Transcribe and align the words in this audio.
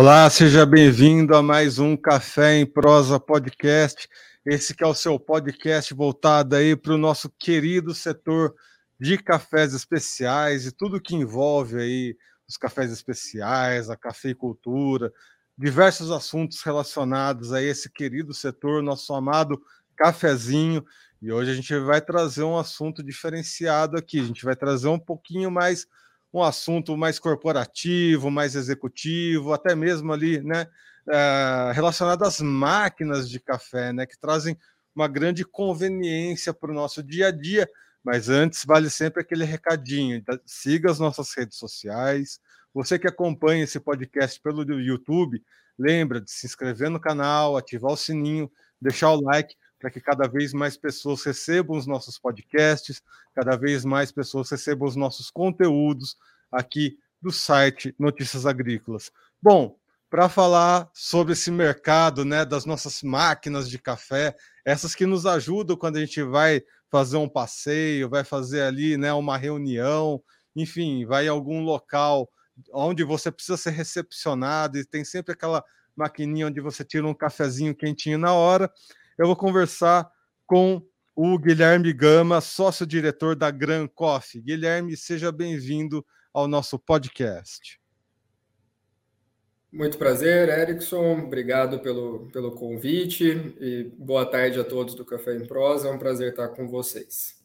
Olá, 0.00 0.30
seja 0.30 0.64
bem-vindo 0.64 1.34
a 1.34 1.42
mais 1.42 1.80
um 1.80 1.96
Café 1.96 2.56
em 2.56 2.64
Prosa 2.64 3.18
Podcast. 3.18 4.08
Esse 4.46 4.72
que 4.72 4.84
é 4.84 4.86
o 4.86 4.94
seu 4.94 5.18
podcast 5.18 5.92
voltado 5.92 6.54
aí 6.54 6.76
para 6.76 6.92
o 6.92 6.96
nosso 6.96 7.28
querido 7.36 7.92
setor 7.92 8.54
de 9.00 9.18
cafés 9.18 9.74
especiais 9.74 10.66
e 10.66 10.70
tudo 10.70 11.00
que 11.00 11.16
envolve 11.16 11.80
aí 11.80 12.16
os 12.48 12.56
cafés 12.56 12.92
especiais, 12.92 13.90
a 13.90 13.96
cafeicultura, 13.96 15.12
diversos 15.58 16.12
assuntos 16.12 16.62
relacionados 16.62 17.52
a 17.52 17.60
esse 17.60 17.90
querido 17.90 18.32
setor, 18.32 18.84
nosso 18.84 19.12
amado 19.12 19.60
cafezinho. 19.96 20.86
E 21.20 21.32
hoje 21.32 21.50
a 21.50 21.54
gente 21.54 21.76
vai 21.76 22.00
trazer 22.00 22.44
um 22.44 22.56
assunto 22.56 23.02
diferenciado 23.02 23.98
aqui. 23.98 24.20
A 24.20 24.24
gente 24.24 24.44
vai 24.44 24.54
trazer 24.54 24.86
um 24.86 25.00
pouquinho 25.00 25.50
mais 25.50 25.88
um 26.32 26.42
assunto 26.42 26.96
mais 26.96 27.18
corporativo, 27.18 28.30
mais 28.30 28.54
executivo, 28.54 29.52
até 29.52 29.74
mesmo 29.74 30.12
ali, 30.12 30.42
né, 30.42 30.66
é, 31.08 31.72
relacionado 31.74 32.22
às 32.24 32.40
máquinas 32.40 33.28
de 33.28 33.40
café, 33.40 33.92
né, 33.92 34.06
que 34.06 34.18
trazem 34.18 34.56
uma 34.94 35.08
grande 35.08 35.44
conveniência 35.44 36.52
para 36.52 36.70
o 36.70 36.74
nosso 36.74 37.02
dia 37.02 37.28
a 37.28 37.30
dia. 37.30 37.68
Mas 38.04 38.28
antes, 38.28 38.64
vale 38.64 38.90
sempre 38.90 39.22
aquele 39.22 39.44
recadinho: 39.44 40.22
siga 40.46 40.90
as 40.90 40.98
nossas 40.98 41.32
redes 41.36 41.58
sociais. 41.58 42.40
Você 42.74 42.98
que 42.98 43.08
acompanha 43.08 43.64
esse 43.64 43.80
podcast 43.80 44.40
pelo 44.40 44.62
YouTube, 44.80 45.42
lembra 45.78 46.20
de 46.20 46.30
se 46.30 46.46
inscrever 46.46 46.90
no 46.90 47.00
canal, 47.00 47.56
ativar 47.56 47.92
o 47.92 47.96
sininho, 47.96 48.50
deixar 48.80 49.12
o 49.12 49.20
like 49.20 49.54
para 49.78 49.90
que 49.90 50.00
cada 50.00 50.26
vez 50.28 50.52
mais 50.52 50.76
pessoas 50.76 51.22
recebam 51.22 51.76
os 51.76 51.86
nossos 51.86 52.18
podcasts, 52.18 53.02
cada 53.34 53.56
vez 53.56 53.84
mais 53.84 54.10
pessoas 54.10 54.50
recebam 54.50 54.88
os 54.88 54.96
nossos 54.96 55.30
conteúdos 55.30 56.16
aqui 56.50 56.98
do 57.20 57.30
site 57.30 57.94
Notícias 57.98 58.46
Agrícolas. 58.46 59.12
Bom, 59.40 59.78
para 60.10 60.28
falar 60.28 60.90
sobre 60.94 61.34
esse 61.34 61.50
mercado, 61.50 62.24
né, 62.24 62.44
das 62.44 62.64
nossas 62.64 63.02
máquinas 63.02 63.68
de 63.68 63.78
café, 63.78 64.34
essas 64.64 64.94
que 64.94 65.06
nos 65.06 65.26
ajudam 65.26 65.76
quando 65.76 65.96
a 65.96 66.00
gente 66.00 66.22
vai 66.22 66.62
fazer 66.90 67.18
um 67.18 67.28
passeio, 67.28 68.08
vai 68.08 68.24
fazer 68.24 68.62
ali, 68.62 68.96
né, 68.96 69.12
uma 69.12 69.36
reunião, 69.36 70.22
enfim, 70.56 71.04
vai 71.04 71.26
em 71.26 71.28
algum 71.28 71.62
local 71.62 72.28
onde 72.72 73.04
você 73.04 73.30
precisa 73.30 73.56
ser 73.56 73.70
recepcionado 73.70 74.78
e 74.78 74.84
tem 74.84 75.04
sempre 75.04 75.32
aquela 75.32 75.62
maquininha 75.94 76.46
onde 76.46 76.60
você 76.60 76.84
tira 76.84 77.06
um 77.06 77.14
cafezinho 77.14 77.74
quentinho 77.74 78.18
na 78.18 78.32
hora 78.32 78.70
eu 79.18 79.26
vou 79.26 79.36
conversar 79.36 80.08
com 80.46 80.80
o 81.14 81.36
Guilherme 81.36 81.92
Gama, 81.92 82.40
sócio-diretor 82.40 83.34
da 83.34 83.50
Gran 83.50 83.88
Coffee. 83.88 84.40
Guilherme, 84.40 84.96
seja 84.96 85.32
bem-vindo 85.32 86.06
ao 86.32 86.46
nosso 86.46 86.78
podcast. 86.78 87.80
Muito 89.72 89.98
prazer, 89.98 90.48
Erickson. 90.48 91.18
Obrigado 91.18 91.80
pelo, 91.80 92.30
pelo 92.32 92.52
convite 92.52 93.24
e 93.60 93.92
boa 93.98 94.24
tarde 94.24 94.60
a 94.60 94.64
todos 94.64 94.94
do 94.94 95.04
Café 95.04 95.34
em 95.34 95.44
Prosa. 95.44 95.88
É 95.88 95.92
um 95.92 95.98
prazer 95.98 96.30
estar 96.30 96.48
com 96.50 96.68
vocês. 96.68 97.36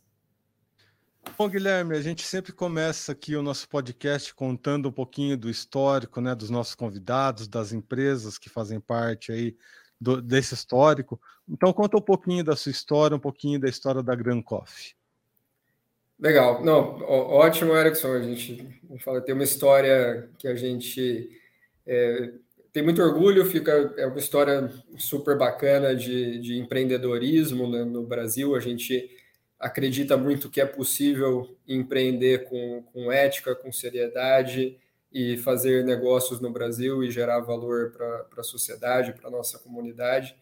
Bom, 1.36 1.50
Guilherme, 1.50 1.98
a 1.98 2.02
gente 2.02 2.22
sempre 2.22 2.52
começa 2.52 3.14
aqui 3.14 3.36
o 3.36 3.42
nosso 3.42 3.68
podcast 3.68 4.36
contando 4.36 4.90
um 4.90 4.92
pouquinho 4.92 5.36
do 5.36 5.50
histórico, 5.50 6.22
né, 6.22 6.36
dos 6.36 6.52
nossos 6.52 6.76
convidados, 6.76 7.48
das 7.48 7.74
empresas 7.74 8.38
que 8.38 8.50
fazem 8.50 8.80
parte 8.80 9.32
aí 9.32 9.56
do, 10.04 10.22
desse 10.22 10.54
histórico. 10.54 11.20
Então, 11.50 11.72
conta 11.74 11.98
um 11.98 12.02
pouquinho 12.02 12.44
da 12.44 12.56
sua 12.56 12.72
história, 12.72 13.16
um 13.16 13.20
pouquinho 13.20 13.60
da 13.60 13.70
história 13.70 14.04
da 14.04 14.14
Gran 14.14 14.42
Coffee. 14.42 14.94
Legal, 16.20 16.64
não, 16.64 17.02
ótimo, 17.02 17.76
Erickson. 17.76 18.14
A 18.14 18.22
gente 18.22 18.80
fala, 19.04 19.22
tem 19.22 19.34
uma 19.34 19.44
história 19.44 20.30
que 20.38 20.48
a 20.48 20.56
gente 20.56 21.30
é, 21.86 22.34
tem 22.72 22.84
muito 22.84 23.02
orgulho, 23.02 23.46
fica 23.46 23.94
é 23.98 24.06
uma 24.06 24.20
história 24.20 24.70
super 24.98 25.38
bacana 25.38 25.96
de, 25.96 26.40
de 26.40 26.58
empreendedorismo 26.58 27.70
né, 27.70 27.84
no 27.84 28.04
Brasil. 28.04 28.56
A 28.56 28.60
gente 28.60 29.10
acredita 29.60 30.16
muito 30.18 30.50
que 30.50 30.62
é 30.62 30.66
possível 30.66 31.58
empreender 31.68 32.46
com, 32.46 32.84
com 32.94 33.12
ética, 33.12 33.56
com 33.56 33.72
seriedade 33.72 34.78
e 35.14 35.38
fazer 35.38 35.86
negócios 35.86 36.42
no 36.42 36.52
Brasil 36.52 37.04
e 37.04 37.12
gerar 37.12 37.40
valor 37.42 37.92
para 37.92 38.42
a 38.42 38.44
sociedade, 38.44 39.14
para 39.14 39.28
a 39.28 39.32
nossa 39.32 39.60
comunidade. 39.60 40.36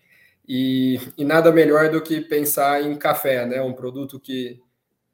E, 0.48 1.00
e, 1.18 1.26
nada 1.26 1.52
melhor 1.52 1.90
do 1.90 2.02
que 2.02 2.22
pensar 2.22 2.82
em 2.82 2.96
café, 2.96 3.46
né? 3.46 3.62
Um 3.62 3.74
produto 3.74 4.20
que 4.20 4.62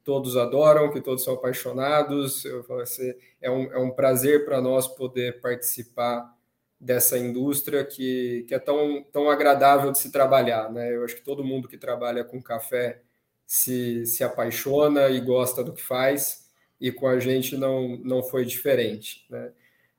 todos 0.04 0.36
adoram, 0.36 0.90
que 0.90 1.00
todos 1.00 1.24
são 1.24 1.34
apaixonados. 1.34 2.44
Eu 2.44 2.62
falo 2.64 2.80
assim, 2.80 3.12
é, 3.40 3.50
um, 3.50 3.72
é 3.72 3.78
um 3.78 3.90
prazer 3.90 4.44
para 4.44 4.60
nós 4.60 4.86
poder 4.86 5.40
participar 5.40 6.32
dessa 6.80 7.18
indústria 7.18 7.84
que, 7.84 8.44
que 8.48 8.54
é 8.54 8.58
tão, 8.58 9.04
tão 9.12 9.28
agradável 9.28 9.90
de 9.90 9.98
se 9.98 10.12
trabalhar, 10.12 10.72
né? 10.72 10.94
Eu 10.94 11.04
acho 11.04 11.16
que 11.16 11.24
todo 11.24 11.44
mundo 11.44 11.68
que 11.68 11.76
trabalha 11.76 12.24
com 12.24 12.40
café 12.40 13.02
se, 13.44 14.06
se 14.06 14.22
apaixona 14.22 15.08
e 15.08 15.20
gosta 15.20 15.64
do 15.64 15.72
que 15.72 15.82
faz 15.82 16.47
e 16.80 16.92
com 16.92 17.06
a 17.06 17.18
gente 17.18 17.56
não, 17.56 17.96
não 17.98 18.22
foi 18.22 18.44
diferente. 18.44 19.26
Né? 19.28 19.50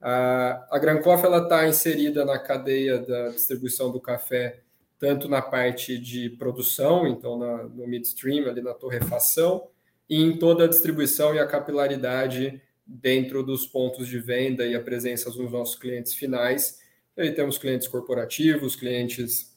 A, 0.02 0.68
a 0.72 0.80
Gran 0.80 1.02
Coffee 1.02 1.30
está 1.30 1.68
inserida 1.68 2.24
na 2.24 2.40
cadeia 2.40 3.00
da 3.00 3.30
distribuição 3.30 3.92
do 3.92 4.00
café, 4.00 4.62
tanto 4.98 5.28
na 5.28 5.42
parte 5.42 5.98
de 5.98 6.30
produção, 6.32 7.08
então 7.08 7.38
na, 7.38 7.64
no 7.64 7.88
midstream, 7.88 8.50
ali 8.50 8.62
na 8.62 8.74
torrefação, 8.74 9.68
e 10.10 10.22
em 10.22 10.38
toda 10.38 10.66
a 10.66 10.68
distribuição 10.68 11.36
e 11.36 11.40
a 11.40 11.46
capilaridade 11.46 12.62
dentro 12.86 13.44
dos 13.44 13.68
pontos 13.68 14.08
de 14.08 14.20
venda 14.20 14.66
e 14.66 14.76
a 14.76 14.82
presença 14.82 15.30
dos 15.30 15.52
nossos 15.52 15.76
clientes 15.76 16.14
finais. 16.14 16.80
Aí 17.16 17.32
temos 17.32 17.58
clientes 17.58 17.88
corporativos, 17.88 18.76
clientes 18.76 19.56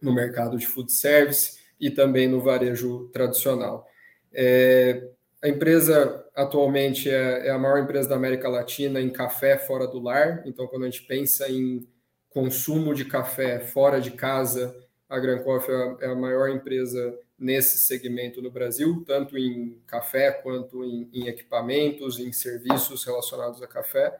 no 0.00 0.14
mercado 0.14 0.56
de 0.56 0.66
food 0.66 0.92
service 0.92 1.58
e 1.80 1.90
também 1.90 2.28
no 2.28 2.40
varejo 2.40 3.08
tradicional. 3.12 3.86
É, 4.32 5.08
a 5.42 5.48
empresa 5.48 6.24
atualmente 6.36 7.10
é, 7.10 7.48
é, 7.48 7.50
a 7.50 7.58
maior 7.58 7.78
empresa 7.78 8.08
da 8.08 8.14
América 8.14 8.48
Latina 8.48 9.00
em 9.00 9.10
café 9.10 9.58
fora 9.58 9.88
do 9.88 9.98
lar. 9.98 10.42
Então, 10.46 10.68
quando 10.68 10.84
a 10.84 10.90
gente 10.90 11.02
pensa 11.02 11.50
em 11.50 11.86
consumo 12.30 12.94
de 12.94 13.04
café 13.04 13.58
fora 13.58 14.00
de 14.00 14.12
casa, 14.12 14.74
a 15.08 15.18
Gran 15.18 15.40
Coffee 15.40 15.74
é 16.00 16.06
a 16.06 16.12
é 16.12 16.14
maior 16.14 16.48
empresa 16.48 17.18
nesse 17.36 17.78
segmento 17.78 18.40
no 18.40 18.52
Brasil, 18.52 19.02
tanto 19.04 19.36
em 19.36 19.82
café 19.84 20.30
quanto 20.30 20.84
em, 20.84 21.10
em 21.12 21.26
equipamentos, 21.26 22.20
em 22.20 22.32
serviços 22.32 23.04
relacionados 23.04 23.60
a 23.60 23.66
café. 23.66 24.16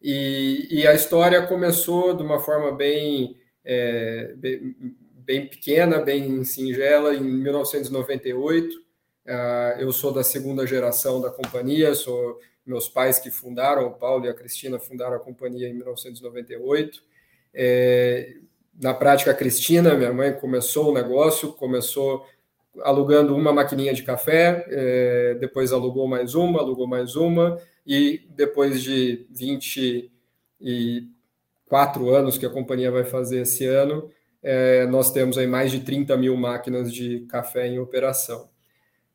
E, 0.00 0.66
e, 0.70 0.86
a 0.86 0.94
história 0.94 1.46
começou 1.46 2.16
de 2.16 2.22
uma 2.22 2.40
forma 2.40 2.72
bem, 2.72 3.36
é, 3.64 4.34
bem, 4.36 4.74
bem 5.14 5.46
pequena, 5.46 5.98
bem 5.98 6.42
singela, 6.42 7.14
em 7.14 7.22
1998 7.22 8.83
Uh, 8.83 8.83
eu 9.78 9.92
sou 9.92 10.12
da 10.12 10.22
segunda 10.22 10.66
geração 10.66 11.20
da 11.20 11.30
companhia, 11.30 11.94
sou 11.94 12.38
meus 12.66 12.88
pais 12.88 13.18
que 13.18 13.30
fundaram, 13.30 13.86
o 13.86 13.92
Paulo 13.92 14.24
e 14.24 14.28
a 14.28 14.34
Cristina 14.34 14.78
fundaram 14.78 15.16
a 15.16 15.20
companhia 15.20 15.68
em 15.68 15.74
1998. 15.74 17.02
É, 17.52 18.36
na 18.80 18.94
prática, 18.94 19.30
a 19.30 19.34
Cristina, 19.34 19.94
minha 19.94 20.12
mãe, 20.12 20.32
começou 20.32 20.90
o 20.90 20.94
negócio, 20.94 21.52
começou 21.52 22.26
alugando 22.82 23.36
uma 23.36 23.52
maquininha 23.52 23.94
de 23.94 24.02
café, 24.02 24.66
é, 24.68 25.34
depois 25.34 25.72
alugou 25.72 26.08
mais 26.08 26.34
uma, 26.34 26.58
alugou 26.60 26.88
mais 26.88 27.14
uma, 27.14 27.60
e 27.86 28.26
depois 28.30 28.82
de 28.82 29.26
24 29.30 32.10
anos 32.10 32.36
que 32.36 32.46
a 32.46 32.50
companhia 32.50 32.90
vai 32.90 33.04
fazer 33.04 33.42
esse 33.42 33.64
ano, 33.66 34.10
é, 34.42 34.86
nós 34.86 35.12
temos 35.12 35.38
aí 35.38 35.46
mais 35.46 35.70
de 35.70 35.78
30 35.80 36.16
mil 36.16 36.36
máquinas 36.36 36.92
de 36.92 37.20
café 37.26 37.68
em 37.68 37.78
operação. 37.78 38.48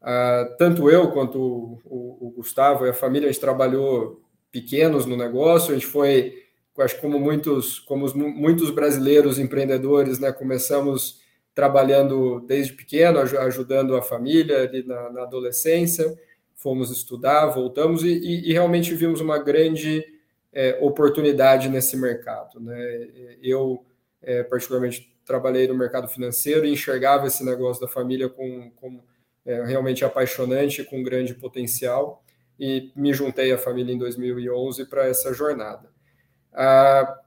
Uh, 0.01 0.55
tanto 0.57 0.89
eu 0.89 1.11
quanto 1.11 1.37
o, 1.37 1.81
o, 1.85 2.27
o, 2.27 2.31
Gustavo 2.37 2.85
e 2.85 2.89
a 2.89 2.93
família, 2.93 3.27
a 3.27 3.31
gente 3.31 3.41
trabalhou 3.41 4.21
pequenos 4.49 5.05
no 5.05 5.17
negócio, 5.17 5.71
a 5.71 5.73
gente 5.73 5.87
foi, 5.87 6.43
acho 6.77 6.99
como 7.01 7.19
muitos, 7.19 7.79
como 7.79 8.05
os, 8.05 8.13
muitos 8.13 8.71
brasileiros 8.71 9.37
empreendedores, 9.37 10.17
né, 10.17 10.31
começamos 10.31 11.19
trabalhando 11.53 12.39
desde 12.47 12.73
pequeno, 12.73 13.19
ajudando 13.19 13.95
a 13.97 14.01
família 14.01 14.63
ali 14.63 14.83
na, 14.87 15.09
na 15.09 15.23
adolescência, 15.23 16.17
fomos 16.55 16.89
estudar, 16.91 17.47
voltamos 17.47 18.03
e, 18.03 18.07
e, 18.07 18.49
e 18.49 18.53
realmente 18.53 18.95
vimos 18.95 19.19
uma 19.19 19.37
grande 19.37 20.05
é, 20.53 20.77
oportunidade 20.81 21.67
nesse 21.67 21.97
mercado. 21.97 22.59
Né? 22.59 23.09
Eu, 23.41 23.85
é, 24.21 24.43
particularmente, 24.43 25.13
trabalhei 25.25 25.67
no 25.67 25.75
mercado 25.75 26.07
financeiro 26.07 26.65
e 26.65 26.71
enxergava 26.71 27.27
esse 27.27 27.43
negócio 27.45 27.81
da 27.81 27.87
família 27.87 28.29
com, 28.29 28.71
com 28.71 29.01
é, 29.45 29.63
realmente 29.65 30.03
apaixonante, 30.06 30.83
com 30.83 31.03
grande 31.03 31.33
potencial, 31.33 32.24
e 32.59 32.91
me 32.95 33.13
juntei 33.13 33.51
à 33.51 33.57
família 33.57 33.94
em 33.94 33.97
2011 33.97 34.86
para 34.86 35.07
essa 35.07 35.33
jornada. 35.33 35.89
Ah, 36.53 37.19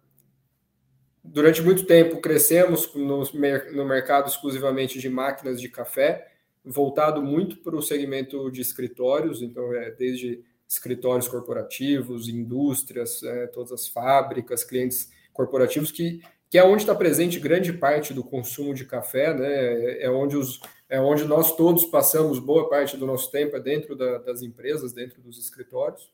durante 1.25 1.62
muito 1.62 1.87
tempo 1.87 2.20
crescemos 2.20 2.93
no, 2.94 3.25
no 3.73 3.85
mercado 3.85 4.29
exclusivamente 4.29 4.99
de 4.99 5.09
máquinas 5.09 5.61
de 5.61 5.69
café, 5.69 6.29
voltado 6.64 7.23
muito 7.23 7.56
para 7.56 7.75
o 7.75 7.82
segmento 7.82 8.50
de 8.50 8.61
escritórios, 8.61 9.43
então 9.43 9.73
é 9.75 9.91
desde 9.91 10.44
escritórios 10.69 11.29
corporativos, 11.29 12.29
indústrias, 12.29 13.23
é, 13.23 13.47
todas 13.47 13.73
as 13.73 13.88
fábricas, 13.88 14.65
clientes 14.65 15.11
corporativos, 15.32 15.91
que, 15.91 16.23
que 16.49 16.58
é 16.58 16.65
onde 16.65 16.82
está 16.82 16.94
presente 16.94 17.38
grande 17.38 17.73
parte 17.73 18.15
do 18.15 18.25
consumo 18.25 18.75
de 18.75 18.85
café, 18.85 19.35
né? 19.35 20.03
É 20.03 20.11
onde, 20.11 20.37
os, 20.37 20.61
é 20.93 21.00
onde 21.00 21.25
nós 21.25 21.56
todos 21.56 21.87
passamos 21.87 22.39
boa 22.39 22.69
parte 22.69 22.99
do 22.99 23.06
nosso 23.06 23.31
tempo, 23.31 23.56
é 23.56 23.61
dentro 23.61 23.97
da, 23.97 24.19
das 24.19 24.43
empresas, 24.43 24.93
dentro 24.93 25.23
dos 25.23 25.39
escritórios. 25.39 26.12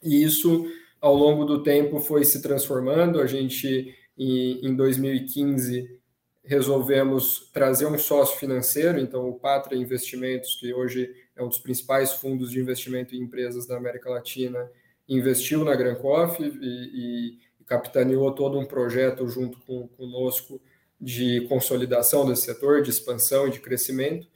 E 0.00 0.22
isso, 0.22 0.70
ao 1.00 1.16
longo 1.16 1.44
do 1.44 1.64
tempo, 1.64 1.98
foi 1.98 2.24
se 2.24 2.40
transformando. 2.40 3.20
A 3.20 3.26
gente, 3.26 3.92
em, 4.16 4.64
em 4.64 4.76
2015, 4.76 5.98
resolvemos 6.44 7.50
trazer 7.52 7.86
um 7.86 7.98
sócio 7.98 8.38
financeiro, 8.38 9.00
então 9.00 9.28
o 9.28 9.34
Pátria 9.34 9.76
Investimentos, 9.76 10.54
que 10.54 10.72
hoje 10.72 11.12
é 11.34 11.42
um 11.42 11.48
dos 11.48 11.58
principais 11.58 12.12
fundos 12.12 12.52
de 12.52 12.60
investimento 12.60 13.16
em 13.16 13.22
empresas 13.22 13.66
da 13.66 13.76
América 13.76 14.08
Latina, 14.10 14.70
investiu 15.08 15.64
na 15.64 15.74
Grancoff 15.74 16.40
e, 16.40 16.46
e, 16.46 17.38
capitaneou 17.66 18.30
todo 18.30 18.60
um 18.60 18.64
projeto 18.64 19.26
junto 19.26 19.58
com, 19.62 19.88
conosco 19.88 20.60
de 21.00 21.42
consolidação 21.48 22.26
desse 22.26 22.42
setor, 22.42 22.82
de 22.82 22.90
expansão 22.90 23.46
e 23.46 23.50
de 23.50 23.60
crescimento. 23.60 24.26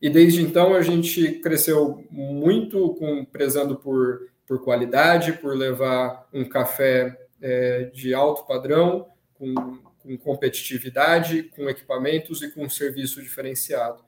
E 0.00 0.08
desde 0.08 0.42
então 0.42 0.74
a 0.74 0.82
gente 0.82 1.32
cresceu 1.40 2.04
muito, 2.10 2.94
com, 2.94 3.24
prezando 3.24 3.76
por, 3.76 4.28
por 4.46 4.62
qualidade, 4.62 5.32
por 5.34 5.56
levar 5.56 6.28
um 6.32 6.48
café 6.48 7.18
é, 7.40 7.84
de 7.94 8.14
alto 8.14 8.46
padrão, 8.46 9.06
com 9.34 9.78
com 10.08 10.16
competitividade, 10.16 11.42
com 11.54 11.68
equipamentos 11.68 12.40
e 12.40 12.50
com 12.50 12.66
serviço 12.68 13.22
diferenciado. 13.22 14.02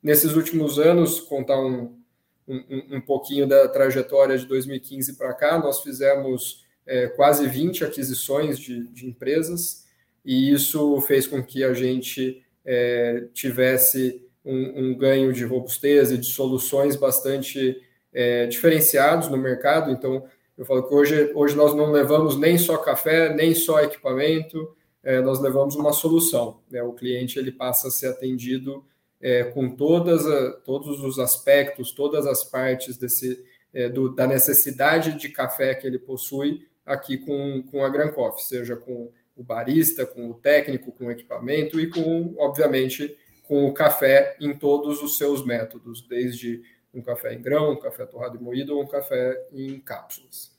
Nesses 0.00 0.34
últimos 0.34 0.78
anos, 0.78 1.20
contar 1.20 1.60
um, 1.60 1.98
um, 2.46 2.96
um 2.96 3.00
pouquinho 3.00 3.48
da 3.48 3.68
trajetória 3.68 4.38
de 4.38 4.46
2015 4.46 5.16
para 5.16 5.34
cá, 5.34 5.58
nós 5.58 5.82
fizemos 5.82 6.64
é, 6.86 7.08
quase 7.08 7.48
20 7.48 7.84
aquisições 7.84 8.58
de, 8.58 8.86
de, 8.88 9.06
empresas, 9.06 9.86
e 10.24 10.52
isso 10.52 11.00
fez 11.02 11.26
com 11.26 11.42
que 11.42 11.64
a 11.64 11.72
gente 11.72 12.42
é, 12.64 13.26
tivesse 13.32 14.24
um, 14.44 14.84
um, 14.84 14.94
ganho 14.96 15.32
de 15.32 15.44
robustez 15.44 16.10
e 16.10 16.18
de 16.18 16.26
soluções 16.26 16.96
bastante 16.96 17.80
é, 18.12 18.46
diferenciados 18.46 19.28
no 19.28 19.36
mercado. 19.36 19.90
Então, 19.90 20.24
eu 20.56 20.64
falo 20.64 20.86
que 20.86 20.94
hoje, 20.94 21.32
hoje 21.34 21.56
nós 21.56 21.74
não 21.74 21.90
levamos 21.90 22.38
nem 22.38 22.58
só 22.58 22.76
café, 22.76 23.34
nem 23.34 23.54
só 23.54 23.80
equipamento, 23.80 24.74
é, 25.02 25.20
nós 25.20 25.40
levamos 25.40 25.74
uma 25.74 25.92
solução. 25.92 26.60
Né? 26.70 26.82
O 26.82 26.92
cliente 26.92 27.38
ele 27.38 27.52
passa 27.52 27.88
a 27.88 27.90
ser 27.90 28.08
atendido 28.08 28.84
é, 29.20 29.44
com 29.44 29.70
todas 29.70 30.26
a, 30.26 30.52
todos 30.52 31.02
os 31.02 31.18
aspectos, 31.18 31.92
todas 31.92 32.26
as 32.26 32.44
partes 32.44 32.96
desse, 32.96 33.42
é, 33.72 33.88
do, 33.88 34.14
da 34.14 34.26
necessidade 34.26 35.18
de 35.18 35.28
café 35.28 35.74
que 35.74 35.86
ele 35.86 35.98
possui 35.98 36.66
aqui 36.84 37.18
com, 37.18 37.62
com 37.70 37.84
a 37.84 37.88
Gran 37.88 38.10
Coffee, 38.10 38.44
seja 38.44 38.76
com 38.76 39.10
o 39.40 39.44
barista, 39.44 40.04
com 40.04 40.30
o 40.30 40.34
técnico, 40.34 40.92
com 40.92 41.06
o 41.06 41.10
equipamento 41.10 41.80
e 41.80 41.88
com, 41.88 42.34
obviamente, 42.38 43.16
com 43.44 43.66
o 43.66 43.72
café 43.72 44.36
em 44.38 44.54
todos 44.54 45.02
os 45.02 45.16
seus 45.16 45.44
métodos, 45.44 46.06
desde 46.06 46.62
um 46.92 47.00
café 47.00 47.32
em 47.32 47.40
grão, 47.40 47.72
um 47.72 47.80
café 47.80 48.04
torrado 48.04 48.36
e 48.36 48.42
moído 48.42 48.76
ou 48.76 48.82
um 48.82 48.86
café 48.86 49.48
em 49.50 49.80
cápsulas. 49.80 50.50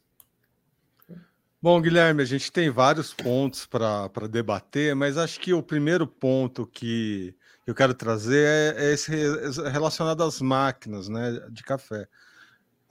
Bom, 1.61 1.79
Guilherme, 1.79 2.23
a 2.23 2.25
gente 2.25 2.51
tem 2.51 2.71
vários 2.71 3.13
pontos 3.13 3.67
para 3.67 4.27
debater, 4.27 4.95
mas 4.95 5.15
acho 5.15 5.39
que 5.39 5.53
o 5.53 5.61
primeiro 5.61 6.07
ponto 6.07 6.65
que 6.65 7.35
eu 7.67 7.75
quero 7.75 7.93
trazer 7.93 8.47
é, 8.75 8.85
é 8.85 8.93
esse 8.93 9.11
relacionado 9.71 10.23
às 10.23 10.41
máquinas 10.41 11.07
né, 11.07 11.39
de 11.51 11.61
café. 11.61 12.07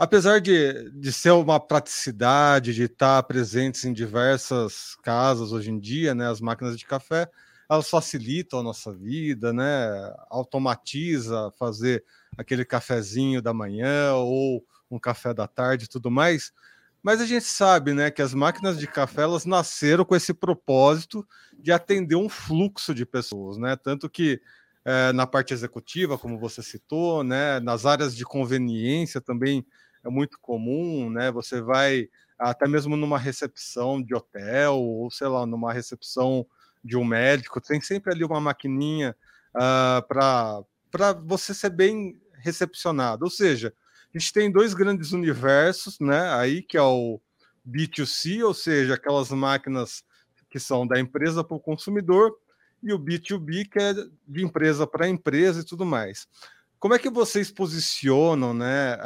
Apesar 0.03 0.41
de, 0.41 0.91
de 0.93 1.13
ser 1.13 1.31
uma 1.33 1.61
praticidade, 1.61 2.73
de 2.73 2.85
estar 2.85 3.23
presentes 3.25 3.85
em 3.85 3.93
diversas 3.93 4.97
casas 5.03 5.53
hoje 5.53 5.71
em 5.71 5.79
dia, 5.79 6.15
né, 6.15 6.27
as 6.27 6.41
máquinas 6.41 6.79
de 6.79 6.87
café, 6.87 7.29
elas 7.71 7.91
facilitam 7.91 8.61
a 8.61 8.63
nossa 8.63 8.95
vida, 8.95 9.53
né, 9.53 10.15
automatiza 10.31 11.53
fazer 11.59 12.03
aquele 12.39 12.65
cafezinho 12.65 13.43
da 13.43 13.53
manhã 13.53 14.15
ou 14.15 14.65
um 14.91 14.99
café 14.99 15.35
da 15.35 15.47
tarde 15.47 15.85
e 15.85 15.89
tudo 15.89 16.11
mais, 16.11 16.51
mas 17.03 17.21
a 17.21 17.27
gente 17.27 17.45
sabe, 17.45 17.93
né, 17.93 18.11
que 18.11 18.23
as 18.23 18.33
máquinas 18.33 18.79
de 18.79 18.87
café 18.87 19.21
elas 19.21 19.45
nasceram 19.45 20.03
com 20.07 20.17
esse 20.17 20.33
propósito 20.33 21.29
de 21.59 21.73
atender 21.73 22.17
um 22.17 22.29
fluxo 22.31 22.95
de 22.95 23.05
pessoas, 23.05 23.59
né? 23.59 23.77
Tanto 23.77 24.09
que 24.09 24.41
é, 24.85 25.13
na 25.13 25.27
parte 25.27 25.53
executiva, 25.53 26.17
como 26.19 26.39
você 26.39 26.63
citou, 26.63 27.23
né, 27.23 27.61
nas 27.61 27.85
áreas 27.85 28.17
de 28.17 28.25
conveniência 28.25 29.21
também 29.21 29.65
é 30.05 30.09
muito 30.09 30.39
comum, 30.41 31.11
né? 31.11 31.31
Você 31.31 31.61
vai 31.61 32.09
até 32.39 32.67
mesmo 32.67 32.97
numa 32.97 33.19
recepção 33.19 34.03
de 34.03 34.15
hotel 34.15 34.75
ou 34.77 35.11
sei 35.11 35.29
lá, 35.29 35.45
numa 35.45 35.73
recepção 35.73 36.47
de 36.83 36.97
um 36.97 37.05
médico, 37.05 37.61
tem 37.61 37.81
sempre 37.81 38.13
ali 38.13 38.25
uma 38.25 38.41
maquininha 38.41 39.15
uh, 39.55 40.03
ah, 40.19 40.65
para 40.91 41.13
você 41.13 41.53
ser 41.53 41.71
bem 41.71 42.19
recepcionado. 42.39 43.25
Ou 43.25 43.31
seja, 43.31 43.75
a 44.15 44.19
gente 44.19 44.33
tem 44.33 44.51
dois 44.51 44.73
grandes 44.73 45.13
universos, 45.13 46.01
né? 46.01 46.33
Aí 46.35 46.63
que 46.63 46.79
é 46.79 46.83
o 46.83 47.21
B2C, 47.69 48.43
ou 48.43 48.55
seja, 48.55 48.95
aquelas 48.95 49.31
máquinas 49.31 50.03
que 50.49 50.59
são 50.59 50.87
da 50.87 50.99
empresa 50.99 51.45
para 51.45 51.57
o 51.57 51.61
consumidor, 51.61 52.37
e 52.83 52.93
o 52.93 52.99
B2B, 52.99 53.69
que 53.69 53.79
é 53.79 53.93
de 53.93 54.45
empresa 54.45 54.87
para 54.87 55.09
empresa 55.09 55.61
e 55.61 55.65
tudo 55.65 55.85
mais. 55.85 56.27
Como 56.79 56.95
é 56.95 56.99
que 56.99 57.11
vocês 57.11 57.51
posicionam 57.51 58.55
né, 58.55 58.97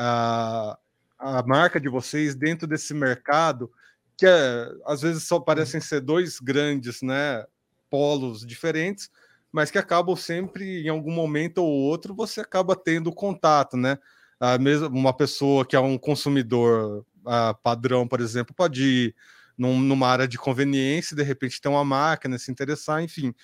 a 1.25 1.43
marca 1.43 1.81
de 1.81 1.88
vocês 1.88 2.35
dentro 2.35 2.67
desse 2.67 2.93
mercado, 2.93 3.73
que 4.15 4.26
é, 4.26 4.69
às 4.85 5.00
vezes 5.00 5.23
só 5.23 5.41
parecem 5.41 5.81
ser 5.81 6.03
dois 6.03 6.38
grandes 6.38 7.00
né, 7.00 7.47
polos 7.88 8.44
diferentes, 8.44 9.11
mas 9.50 9.71
que 9.71 9.79
acabam 9.79 10.15
sempre, 10.15 10.85
em 10.85 10.88
algum 10.88 11.12
momento 11.12 11.59
ou 11.59 11.71
outro, 11.71 12.15
você 12.15 12.43
acaba 12.43 12.76
tendo 12.76 13.11
contato, 13.11 13.75
né? 13.76 13.99
a 14.38 14.59
mesma, 14.59 14.88
uma 14.88 15.17
pessoa 15.17 15.65
que 15.65 15.75
é 15.75 15.81
um 15.81 15.97
consumidor 15.97 17.06
uh, 17.21 17.55
padrão, 17.62 18.06
por 18.06 18.20
exemplo, 18.20 18.55
pode 18.55 18.82
ir 18.82 19.15
num, 19.56 19.81
numa 19.81 20.08
área 20.08 20.29
de 20.29 20.37
conveniência, 20.37 21.17
de 21.17 21.22
repente 21.22 21.60
ter 21.60 21.69
uma 21.69 21.84
máquina, 21.84 22.39
se 22.39 22.51
interessar, 22.51 23.03
enfim. 23.03 23.34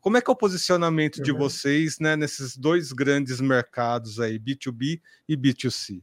Como 0.00 0.18
é 0.18 0.20
que 0.20 0.28
é 0.28 0.32
o 0.32 0.36
posicionamento 0.36 1.18
uhum. 1.18 1.22
de 1.22 1.32
vocês 1.32 1.98
né, 1.98 2.14
nesses 2.14 2.58
dois 2.58 2.92
grandes 2.92 3.40
mercados 3.40 4.20
aí, 4.20 4.38
B2B 4.38 5.00
e 5.26 5.36
B2C? 5.36 6.02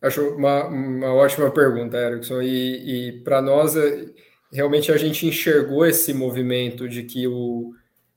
Acho 0.00 0.22
uma, 0.36 0.66
uma 0.66 1.14
ótima 1.14 1.50
pergunta, 1.50 1.96
Erickson. 1.96 2.42
E, 2.42 3.08
e 3.08 3.12
para 3.22 3.40
nós, 3.40 3.76
é, 3.76 4.06
realmente 4.52 4.92
a 4.92 4.96
gente 4.96 5.26
enxergou 5.26 5.84
esse 5.86 6.12
movimento 6.12 6.88
de 6.88 7.02
que 7.02 7.26
o, 7.26 7.72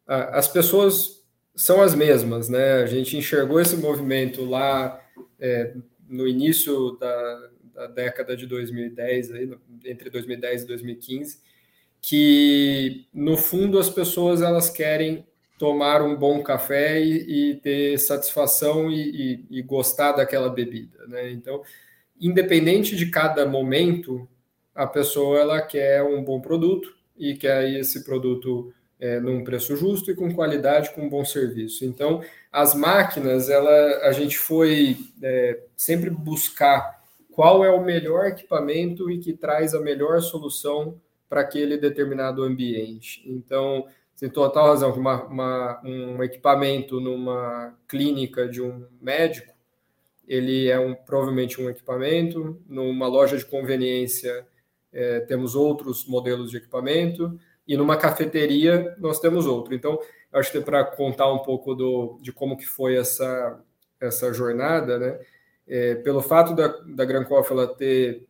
a, 0.07 0.37
as 0.37 0.47
pessoas 0.47 1.19
são 1.55 1.81
as 1.81 1.93
mesmas, 1.93 2.49
né? 2.49 2.81
A 2.81 2.85
gente 2.85 3.17
enxergou 3.17 3.59
esse 3.59 3.75
movimento 3.75 4.45
lá 4.45 4.99
é, 5.39 5.73
no 6.07 6.27
início 6.27 6.97
da, 6.99 7.49
da, 7.73 7.87
década 7.87 8.35
de 8.35 8.47
2010, 8.47 9.31
aí, 9.31 9.57
entre 9.85 10.09
2010 10.09 10.63
e 10.63 10.67
2015, 10.67 11.39
que 12.01 13.07
no 13.13 13.35
fundo 13.35 13.77
as 13.77 13.89
pessoas 13.89 14.41
elas 14.41 14.69
querem 14.69 15.25
tomar 15.59 16.01
um 16.01 16.15
bom 16.15 16.41
café 16.41 17.01
e, 17.01 17.51
e 17.51 17.55
ter 17.55 17.99
satisfação 17.99 18.89
e, 18.89 19.43
e, 19.51 19.59
e, 19.59 19.61
gostar 19.61 20.13
daquela 20.13 20.49
bebida, 20.49 21.05
né? 21.05 21.29
Então, 21.29 21.61
independente 22.19 22.95
de 22.95 23.07
cada 23.11 23.45
momento, 23.45 24.25
a 24.73 24.87
pessoa 24.87 25.37
ela 25.37 25.61
quer 25.61 26.01
um 26.01 26.23
bom 26.23 26.39
produto 26.39 26.95
e 27.17 27.35
quer 27.35 27.69
esse 27.73 28.05
produto 28.05 28.73
é, 28.97 29.19
num 29.19 29.43
preço 29.43 29.75
justo 29.75 30.09
e 30.09 30.15
com 30.15 30.33
qualidade, 30.33 30.91
com 30.91 31.01
um 31.01 31.09
bom 31.09 31.25
serviço. 31.25 31.83
Então, 31.83 32.23
as 32.49 32.73
máquinas, 32.73 33.49
ela, 33.49 34.07
a 34.07 34.13
gente 34.13 34.37
foi 34.37 34.97
é, 35.21 35.59
sempre 35.75 36.09
buscar 36.09 37.03
qual 37.33 37.65
é 37.65 37.69
o 37.69 37.83
melhor 37.83 38.27
equipamento 38.27 39.11
e 39.11 39.19
que 39.19 39.33
traz 39.33 39.73
a 39.73 39.81
melhor 39.81 40.21
solução 40.21 40.99
para 41.27 41.41
aquele 41.41 41.77
determinado 41.77 42.43
ambiente. 42.43 43.21
Então, 43.25 43.85
tem 44.19 44.29
total 44.29 44.67
razão 44.67 44.91
que 44.91 44.99
uma, 44.99 45.23
uma, 45.25 45.81
um 45.83 46.21
equipamento 46.21 46.99
numa 46.99 47.73
clínica 47.87 48.49
de 48.49 48.61
um 48.61 48.85
médico, 49.01 49.53
ele 50.27 50.67
é 50.67 50.77
um, 50.77 50.93
provavelmente 50.93 51.61
um 51.61 51.69
equipamento, 51.69 52.61
numa 52.67 53.07
loja 53.07 53.37
de 53.37 53.45
conveniência 53.45 54.45
é, 54.91 55.21
temos 55.21 55.55
outros 55.55 56.05
modelos 56.05 56.51
de 56.51 56.57
equipamento, 56.57 57.39
e 57.65 57.77
numa 57.77 57.95
cafeteria 57.95 58.93
nós 58.99 59.19
temos 59.19 59.45
outro. 59.45 59.73
Então, 59.73 59.97
acho 60.33 60.51
que 60.51 60.59
para 60.59 60.83
contar 60.83 61.31
um 61.31 61.39
pouco 61.39 61.73
do, 61.73 62.19
de 62.21 62.33
como 62.33 62.57
que 62.57 62.65
foi 62.65 62.97
essa, 62.97 63.59
essa 64.01 64.33
jornada, 64.33 64.99
né? 64.99 65.19
É, 65.67 65.95
pelo 65.95 66.19
fato 66.19 66.55
da, 66.55 66.67
da 66.67 67.05
Gran 67.05 67.23
Coffee 67.23 67.53
ela 67.55 67.67
ter 67.67 68.25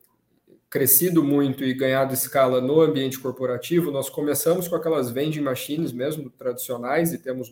crescido 0.70 1.24
muito 1.24 1.64
e 1.64 1.74
ganhado 1.74 2.14
escala 2.14 2.62
no 2.62 2.82
ambiente 2.82 3.20
corporativo, 3.20 3.92
nós 3.92 4.10
começamos 4.10 4.68
com 4.68 4.76
aquelas 4.76 5.10
vending 5.10 5.42
machines 5.42 5.92
mesmo, 5.92 6.30
tradicionais, 6.30 7.12
e 7.12 7.18
temos 7.18 7.50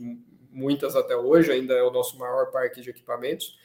muitas 0.52 0.96
até 0.96 1.16
hoje, 1.16 1.52
ainda 1.52 1.74
é 1.74 1.82
o 1.82 1.92
nosso 1.92 2.18
maior 2.18 2.52
parque 2.52 2.82
de 2.82 2.90
equipamentos, 2.90 3.58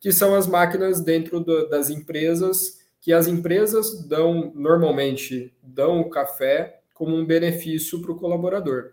que 0.00 0.10
são 0.10 0.34
as 0.34 0.46
máquinas 0.46 1.00
dentro 1.00 1.40
do, 1.40 1.68
das 1.68 1.90
empresas, 1.90 2.82
que 3.00 3.12
as 3.12 3.26
empresas 3.26 4.06
dão, 4.06 4.52
normalmente, 4.54 5.54
dão 5.62 6.00
o 6.00 6.08
café 6.08 6.80
como 6.94 7.14
um 7.14 7.26
benefício 7.26 8.00
para 8.00 8.12
o 8.12 8.16
colaborador. 8.16 8.92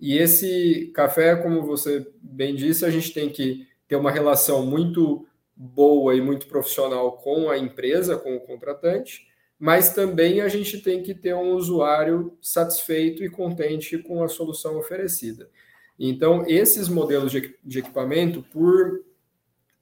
E 0.00 0.16
esse 0.16 0.90
café, 0.94 1.36
como 1.36 1.62
você 1.62 2.06
bem 2.22 2.54
disse, 2.54 2.84
a 2.84 2.90
gente 2.90 3.12
tem 3.12 3.30
que 3.30 3.66
ter 3.86 3.96
uma 3.96 4.10
relação 4.10 4.64
muito 4.64 5.26
boa 5.56 6.14
e 6.14 6.20
muito 6.20 6.46
profissional 6.46 7.12
com 7.16 7.50
a 7.50 7.58
empresa, 7.58 8.16
com 8.16 8.36
o 8.36 8.40
contratante, 8.40 9.27
mas 9.58 9.92
também 9.92 10.40
a 10.40 10.48
gente 10.48 10.80
tem 10.80 11.02
que 11.02 11.14
ter 11.14 11.34
um 11.34 11.52
usuário 11.52 12.36
satisfeito 12.40 13.24
e 13.24 13.30
contente 13.30 13.98
com 13.98 14.22
a 14.22 14.28
solução 14.28 14.78
oferecida. 14.78 15.50
Então, 15.98 16.44
esses 16.46 16.88
modelos 16.88 17.32
de, 17.32 17.78
equipamento, 17.78 18.42
por 18.42 19.04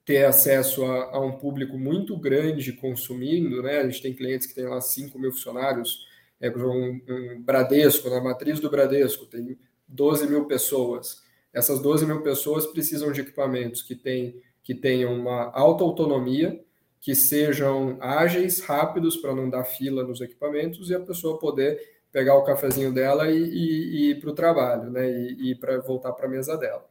ter 0.05 0.25
acesso 0.25 0.85
a, 0.85 1.17
a, 1.17 1.21
um 1.21 1.33
público 1.33 1.77
muito 1.77 2.17
grande 2.17 2.73
consumindo, 2.73 3.63
né? 3.63 3.79
A 3.81 3.89
gente 3.89 4.01
tem 4.01 4.15
clientes 4.15 4.47
que 4.47 4.55
têm 4.55 4.67
lá 4.67 4.81
5 4.81 5.19
mil 5.19 5.33
funcionários, 5.33 6.07
é, 6.41 6.49
um, 6.49 7.01
um 7.09 7.43
Bradesco, 7.43 8.09
na 8.09 8.21
matriz 8.21 8.61
do 8.61 8.71
Bradesco, 8.71 9.27
tem 9.27 9.59
12 9.87 10.27
mil 10.29 10.47
pessoas. 10.47 11.23
Essas 11.53 11.81
12 11.81 12.07
mil 12.07 12.23
pessoas 12.23 12.67
precisam 12.67 13.13
de 13.13 13.21
equipamentos 13.21 13.83
que, 13.83 13.95
tem, 13.95 14.41
que 14.63 14.75
tenham 14.75 15.13
uma 15.15 15.51
alta 15.53 15.85
autonomia, 15.85 16.65
que 17.07 17.15
sejam 17.15 17.97
ágeis, 18.01 18.59
rápidos, 18.59 19.17
para 19.17 19.33
não 19.33 19.49
dar 19.49 19.63
fila 19.63 20.03
nos 20.03 20.21
equipamentos 20.21 20.91
e 20.91 20.95
a 20.97 20.99
pessoa 20.99 21.39
poder 21.39 21.81
pegar 22.11 22.35
o 22.35 22.43
cafezinho 22.43 22.93
dela 22.93 23.31
e, 23.31 23.45
e, 23.45 23.69
e 23.95 24.11
ir 24.11 24.21
para 24.21 24.31
o 24.31 24.35
trabalho, 24.35 24.91
né? 24.91 25.09
E, 25.09 25.53
e 25.53 25.55
para 25.55 25.79
voltar 25.79 26.13
para 26.15 26.27
a 26.27 26.29
mesa 26.29 26.57
dela. 26.57 26.85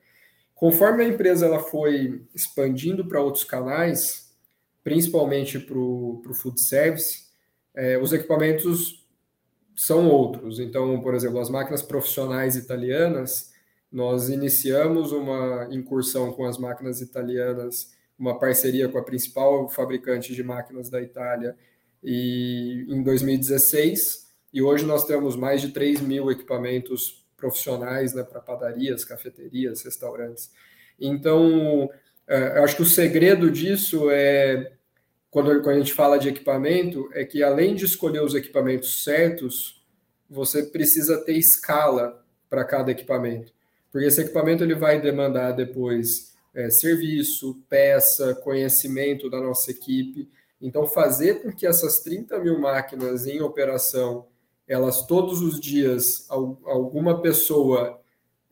Conforme 0.54 1.04
a 1.04 1.08
empresa 1.10 1.48
ela 1.48 1.60
foi 1.60 2.24
expandindo 2.34 3.06
para 3.06 3.20
outros 3.20 3.44
canais, 3.44 4.34
principalmente 4.86 5.60
para 5.60 5.78
o 5.78 6.22
food 6.34 6.62
service, 6.62 7.26
é, 7.76 7.98
os 7.98 8.14
equipamentos 8.14 9.06
são 9.76 10.10
outros. 10.10 10.62
Então, 10.62 11.02
por 11.02 11.14
exemplo, 11.14 11.42
as 11.42 11.50
máquinas 11.50 11.82
profissionais 11.82 12.56
italianas, 12.56 13.52
nós 13.92 14.30
iniciamos 14.30 15.12
uma 15.12 15.68
incursão 15.72 16.32
com 16.32 16.46
as 16.46 16.58
máquinas 16.58 17.02
italianas, 17.02 17.94
uma 18.18 18.40
parceria 18.40 18.88
com 18.88 18.98
a 18.98 19.04
principal 19.04 19.70
fabricante 19.70 20.34
de 20.34 20.44
máquinas 20.44 20.90
da 20.90 21.02
Itália, 21.02 21.56
e 22.04 22.86
em 22.88 23.02
2016, 23.02 24.26
e 24.54 24.62
hoje 24.62 24.86
nós 24.86 25.06
temos 25.06 25.36
mais 25.36 25.62
de 25.62 25.70
3 25.70 26.02
mil 26.02 26.32
equipamentos 26.32 27.26
profissionais 27.36 28.14
né, 28.14 28.24
para 28.24 28.40
padarias, 28.40 29.04
cafeterias, 29.04 29.84
restaurantes. 29.84 30.52
Então, 31.00 31.90
é, 32.28 32.60
eu 32.60 32.64
acho 32.64 32.78
que 32.78 32.82
o 32.82 32.86
segredo 32.86 33.52
disso 33.52 34.10
é 34.10 34.72
quando, 35.30 35.62
quando 35.62 35.76
a 35.76 35.80
gente 35.80 35.94
fala 35.94 36.18
de 36.18 36.30
equipamento, 36.30 37.10
é 37.14 37.26
que 37.26 37.44
além 37.44 37.76
de 37.76 37.84
escolher 37.84 38.22
os 38.22 38.34
equipamentos 38.34 39.04
certos, 39.04 39.84
você 40.30 40.64
precisa 40.64 41.18
ter 41.26 41.34
escala 41.34 42.24
para 42.50 42.64
cada 42.64 42.92
equipamento. 42.92 43.52
Porque 43.92 44.08
esse 44.08 44.22
equipamento 44.22 44.64
ele 44.64 44.76
vai 44.76 45.02
demandar 45.02 45.52
depois 45.52 46.35
é, 46.56 46.70
serviço, 46.70 47.62
peça, 47.70 48.34
conhecimento 48.36 49.30
da 49.30 49.40
nossa 49.40 49.70
equipe. 49.72 50.30
Então, 50.60 50.88
fazer 50.88 51.42
com 51.42 51.52
que 51.52 51.68
essas 51.68 52.00
30 52.00 52.40
mil 52.40 52.60
máquinas 52.60 53.28
em 53.28 53.42
operação, 53.42 54.28
elas 54.68 55.06
todos 55.06 55.42
os 55.42 55.60
dias, 55.60 56.26
alguma 56.30 57.22
pessoa 57.22 58.00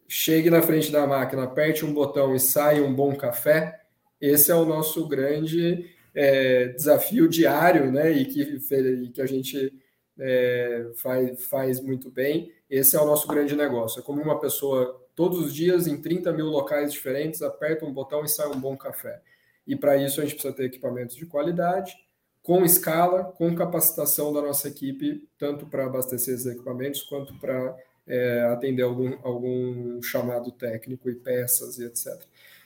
chegue 0.07 0.49
na 0.49 0.61
frente 0.61 0.91
da 0.91 1.07
máquina, 1.07 1.43
aperte 1.43 1.85
um 1.85 1.93
botão 1.93 2.35
e 2.35 2.39
saia 2.39 2.83
um 2.83 2.93
bom 2.93 3.15
café, 3.15 3.81
esse 4.21 4.51
é 4.51 4.55
o 4.55 4.65
nosso 4.65 5.07
grande 5.07 5.89
é, 6.13 6.67
desafio 6.67 7.27
diário, 7.27 7.91
né? 7.91 8.11
E 8.11 8.25
que, 8.25 8.41
e 8.41 9.09
que 9.09 9.21
a 9.21 9.25
gente 9.25 9.73
é, 10.19 10.91
faz, 10.95 11.45
faz 11.45 11.81
muito 11.81 12.09
bem. 12.09 12.51
Esse 12.69 12.95
é 12.95 13.01
o 13.01 13.05
nosso 13.05 13.27
grande 13.27 13.55
negócio. 13.55 13.99
É 13.99 14.03
como 14.03 14.21
uma 14.21 14.39
pessoa, 14.39 15.02
todos 15.15 15.39
os 15.39 15.53
dias, 15.53 15.87
em 15.87 16.01
30 16.01 16.31
mil 16.33 16.47
locais 16.47 16.91
diferentes, 16.91 17.41
aperta 17.41 17.85
um 17.85 17.93
botão 17.93 18.23
e 18.23 18.27
sai 18.27 18.47
um 18.47 18.59
bom 18.59 18.75
café. 18.75 19.21
E 19.65 19.75
para 19.75 19.97
isso 19.97 20.19
a 20.19 20.23
gente 20.23 20.35
precisa 20.35 20.53
ter 20.53 20.65
equipamentos 20.65 21.15
de 21.15 21.25
qualidade, 21.25 21.95
com 22.41 22.65
escala, 22.65 23.23
com 23.23 23.55
capacitação 23.55 24.33
da 24.33 24.41
nossa 24.41 24.67
equipe, 24.67 25.27
tanto 25.37 25.65
para 25.65 25.85
abastecer 25.85 26.33
esses 26.33 26.45
equipamentos 26.45 27.01
quanto 27.03 27.33
para 27.39 27.75
é, 28.05 28.41
atender 28.51 28.83
algum, 28.83 29.17
algum 29.23 30.01
chamado 30.01 30.51
técnico 30.51 31.09
e 31.09 31.15
peças 31.15 31.79
e 31.79 31.85
etc. 31.85 32.21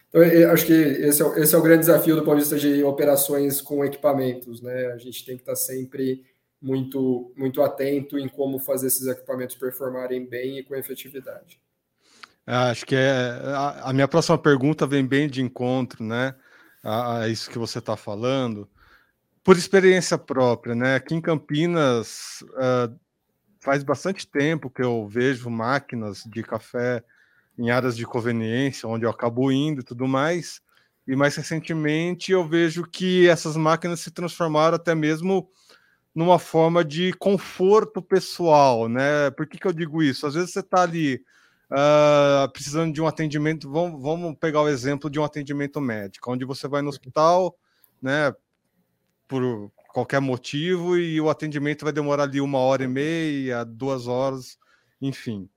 Então, 0.10 0.22
acho 0.51 0.66
que 0.66 0.74
esse 0.74 1.22
é, 1.22 1.39
esse 1.39 1.54
é 1.54 1.58
o 1.58 1.62
grande 1.62 1.82
desafio 1.82 2.16
do 2.16 2.24
ponto 2.24 2.38
de 2.38 2.42
vista 2.42 2.58
de 2.58 2.84
operações 2.84 3.62
com 3.62 3.86
equipamentos, 3.86 4.62
né? 4.62 4.88
A 4.88 4.98
gente 4.98 5.24
tem 5.25 5.36
que 5.36 5.44
estar 5.44 5.56
sempre 5.56 6.25
muito, 6.62 7.32
muito 7.36 7.62
atento 7.62 8.18
em 8.18 8.27
como 8.27 8.58
fazer 8.58 8.88
esses 8.88 9.06
equipamentos 9.06 9.56
performarem 9.56 10.25
bem 10.25 10.58
e 10.58 10.63
com 10.63 10.75
efetividade. 10.75 11.60
Acho 12.48 12.86
que 12.86 12.96
é 12.96 13.42
a, 13.54 13.89
a 13.89 13.94
minha 13.94 14.08
próxima 14.08 14.38
pergunta 14.38 14.88
vem 14.88 15.06
bem 15.06 15.27
de 15.27 15.42
encontro, 15.42 16.01
né? 16.01 16.34
A, 16.82 17.20
a 17.20 17.27
isso 17.27 17.50
que 17.50 17.58
você 17.58 17.80
está 17.80 17.98
falando, 17.98 18.70
por 19.44 19.58
experiência 19.58 20.18
própria, 20.18 20.74
né? 20.74 20.96
Aqui 20.96 21.13
em 21.13 21.22
Campinas 21.22 22.42
uh, 22.54 22.98
faz 23.60 23.84
bastante 23.84 24.25
tempo 24.25 24.70
que 24.70 24.82
eu 24.82 25.06
vejo 25.06 25.50
máquinas 25.50 26.24
de 26.25 26.42
café 26.42 27.04
em 27.58 27.70
áreas 27.70 27.98
de 27.98 28.06
conveniência, 28.06 28.88
onde 28.88 29.06
eu 29.06 29.10
acabo 29.10 29.51
indo 29.51 29.82
e 29.82 29.84
tudo 29.84 30.08
mais. 30.08 30.62
E 31.06 31.18
mais 31.18 31.36
recentemente 31.36 32.32
eu 32.32 32.48
vejo 32.48 32.84
que 32.84 33.27
essas 33.27 33.58
máquinas 33.58 34.00
se 34.00 34.12
transformaram 34.12 34.75
até 34.75 34.96
mesmo 34.96 35.50
numa 36.16 36.39
forma 36.39 36.84
de 36.84 37.12
conforto 37.13 38.01
pessoal, 38.01 38.88
né? 38.88 39.32
Por 39.32 39.46
que, 39.46 39.58
que 39.58 39.68
eu 39.68 39.74
digo 39.74 40.01
isso? 40.01 40.25
Às 40.25 40.36
vezes 40.36 40.51
você 40.51 40.62
está 40.62 40.84
ali 40.84 41.22
uh, 41.72 42.52
precisando 42.52 42.94
de 42.94 43.02
um 43.02 43.08
atendimento, 43.08 43.70
vamos, 43.70 44.02
vamos 44.02 44.36
pegar 44.38 44.62
o 44.62 44.70
exemplo 44.70 45.10
de 45.10 45.20
um 45.20 45.24
atendimento 45.24 45.80
médico, 45.82 46.32
onde 46.32 46.46
você 46.46 46.68
vai 46.68 46.82
no 46.82 46.90
hospital, 46.90 47.58
né? 48.02 48.34
Por 49.28 49.72
qualquer 49.90 50.22
motivo, 50.22 50.98
e 50.98 51.20
o 51.20 51.30
atendimento 51.30 51.84
vai 51.84 51.94
demorar 51.94 52.24
ali 52.24 52.40
uma 52.40 52.60
hora 52.60 52.84
e 52.84 52.88
meia, 52.88 53.64
duas 53.66 54.08
horas, 54.08 54.58
enfim. 55.02 55.50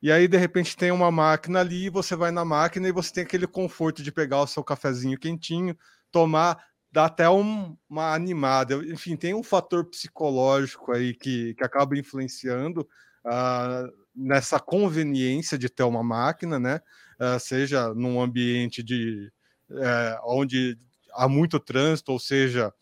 E 0.00 0.12
aí, 0.12 0.28
de 0.28 0.36
repente, 0.36 0.76
tem 0.76 0.90
uma 0.90 1.10
máquina 1.10 1.60
ali, 1.60 1.88
você 1.88 2.14
vai 2.14 2.30
na 2.30 2.44
máquina 2.44 2.86
e 2.88 2.92
você 2.92 3.12
tem 3.12 3.24
aquele 3.24 3.46
conforto 3.46 4.02
de 4.02 4.12
pegar 4.12 4.42
o 4.42 4.46
seu 4.46 4.62
cafezinho 4.62 5.18
quentinho, 5.18 5.76
tomar, 6.12 6.62
dá 6.92 7.06
até 7.06 7.28
um, 7.28 7.76
uma 7.88 8.14
animada. 8.14 8.74
Enfim, 8.84 9.16
tem 9.16 9.34
um 9.34 9.42
fator 9.42 9.84
psicológico 9.86 10.92
aí 10.92 11.14
que, 11.14 11.54
que 11.54 11.64
acaba 11.64 11.96
influenciando 11.96 12.86
uh, 13.24 14.03
nessa 14.14 14.60
conveniência 14.60 15.58
de 15.58 15.68
ter 15.68 15.82
uma 15.82 16.02
máquina, 16.02 16.58
né? 16.58 16.80
Uh, 17.20 17.38
seja 17.38 17.94
num 17.94 18.20
ambiente 18.20 18.82
de 18.82 19.30
uh, 19.70 20.20
onde 20.24 20.78
há 21.12 21.28
muito 21.28 21.58
trânsito, 21.58 22.12
ou 22.12 22.18
seja, 22.18 22.72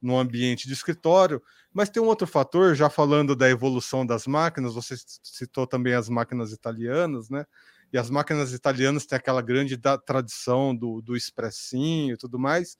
no 0.00 0.18
ambiente 0.18 0.66
de 0.66 0.72
escritório, 0.72 1.40
mas 1.72 1.88
tem 1.88 2.02
um 2.02 2.06
outro 2.06 2.26
fator, 2.26 2.74
já 2.74 2.90
falando 2.90 3.34
da 3.34 3.48
evolução 3.48 4.04
das 4.04 4.26
máquinas, 4.26 4.74
você 4.74 4.94
citou 5.22 5.66
também 5.66 5.94
as 5.94 6.08
máquinas 6.08 6.52
italianas, 6.52 7.30
né? 7.30 7.46
E 7.92 7.98
as 7.98 8.10
máquinas 8.10 8.52
italianas 8.52 9.06
têm 9.06 9.16
aquela 9.16 9.42
grande 9.42 9.76
da, 9.76 9.96
tradição 9.96 10.74
do, 10.74 11.00
do 11.00 11.16
expressinho 11.16 12.14
e 12.14 12.16
tudo 12.16 12.38
mais. 12.38 12.76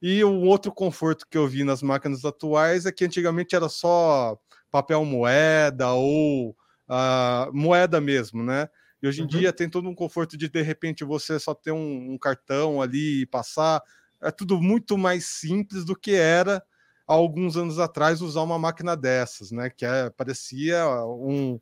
E 0.00 0.22
um 0.24 0.46
outro 0.46 0.72
conforto 0.72 1.26
que 1.28 1.38
eu 1.38 1.46
vi 1.48 1.64
nas 1.64 1.82
máquinas 1.82 2.24
atuais 2.24 2.86
é 2.86 2.92
que 2.92 3.04
antigamente 3.04 3.56
era 3.56 3.68
só 3.68 4.38
papel 4.70 5.04
moeda 5.04 5.90
ou 5.92 6.56
uh, 6.88 7.52
moeda 7.52 8.00
mesmo, 8.00 8.42
né? 8.42 8.68
E 9.02 9.06
hoje 9.06 9.20
em 9.20 9.24
uhum. 9.24 9.28
dia 9.28 9.52
tem 9.52 9.68
todo 9.68 9.88
um 9.88 9.94
conforto 9.94 10.36
de 10.36 10.48
de 10.48 10.62
repente 10.62 11.04
você 11.04 11.38
só 11.38 11.54
ter 11.54 11.72
um, 11.72 12.12
um 12.12 12.18
cartão 12.18 12.82
ali 12.82 13.22
e 13.22 13.26
passar. 13.26 13.82
É 14.20 14.30
tudo 14.30 14.60
muito 14.60 14.98
mais 14.98 15.26
simples 15.26 15.84
do 15.84 15.94
que 15.94 16.12
era 16.12 16.62
há 17.06 17.12
alguns 17.14 17.56
anos 17.56 17.78
atrás 17.78 18.20
usar 18.20 18.42
uma 18.42 18.58
máquina 18.58 18.96
dessas, 18.96 19.52
né? 19.52 19.70
Que 19.70 19.86
é, 19.86 20.10
parecia 20.10 20.84
um, 21.06 21.60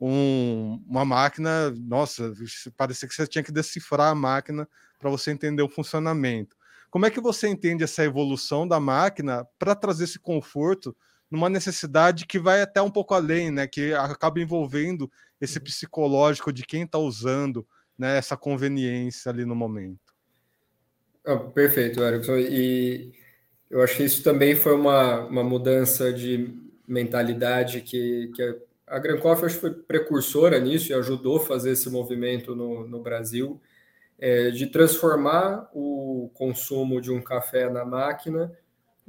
um, 0.00 0.82
uma 0.88 1.04
máquina, 1.04 1.70
nossa, 1.70 2.32
parecia 2.76 3.06
que 3.06 3.14
você 3.14 3.26
tinha 3.26 3.44
que 3.44 3.52
decifrar 3.52 4.10
a 4.10 4.14
máquina 4.14 4.66
para 4.98 5.10
você 5.10 5.30
entender 5.30 5.62
o 5.62 5.68
funcionamento. 5.68 6.56
Como 6.90 7.06
é 7.06 7.10
que 7.10 7.20
você 7.20 7.46
entende 7.48 7.84
essa 7.84 8.02
evolução 8.02 8.66
da 8.66 8.80
máquina 8.80 9.46
para 9.58 9.74
trazer 9.74 10.04
esse 10.04 10.18
conforto 10.18 10.96
numa 11.30 11.48
necessidade 11.48 12.26
que 12.26 12.38
vai 12.38 12.60
até 12.60 12.82
um 12.82 12.90
pouco 12.90 13.14
além, 13.14 13.50
né? 13.50 13.66
Que 13.66 13.92
acaba 13.94 14.40
envolvendo 14.40 15.10
esse 15.40 15.58
uhum. 15.58 15.64
psicológico 15.64 16.52
de 16.52 16.64
quem 16.64 16.82
está 16.82 16.98
usando, 16.98 17.66
né? 17.96 18.18
Essa 18.18 18.36
conveniência 18.36 19.30
ali 19.30 19.44
no 19.44 19.54
momento. 19.54 20.10
Ah, 21.24 21.36
perfeito, 21.36 22.02
Erickson. 22.02 22.36
E 22.36 23.12
eu 23.70 23.82
acho 23.82 23.96
que 23.96 24.02
isso 24.02 24.22
também 24.22 24.56
foi 24.56 24.74
uma, 24.74 25.20
uma 25.26 25.44
mudança 25.44 26.12
de 26.12 26.52
mentalidade 26.88 27.82
que, 27.82 28.32
que 28.34 28.42
a 28.86 28.98
Gran 28.98 29.18
Coffee 29.18 29.46
acho, 29.46 29.60
foi 29.60 29.72
precursora 29.72 30.58
nisso 30.58 30.90
e 30.90 30.94
ajudou 30.94 31.36
a 31.36 31.46
fazer 31.46 31.70
esse 31.70 31.88
movimento 31.88 32.56
no, 32.56 32.86
no 32.88 33.00
Brasil, 33.00 33.60
é, 34.18 34.50
de 34.50 34.66
transformar 34.66 35.70
o 35.72 36.30
consumo 36.34 37.00
de 37.00 37.12
um 37.12 37.22
café 37.22 37.70
na 37.70 37.84
máquina 37.84 38.52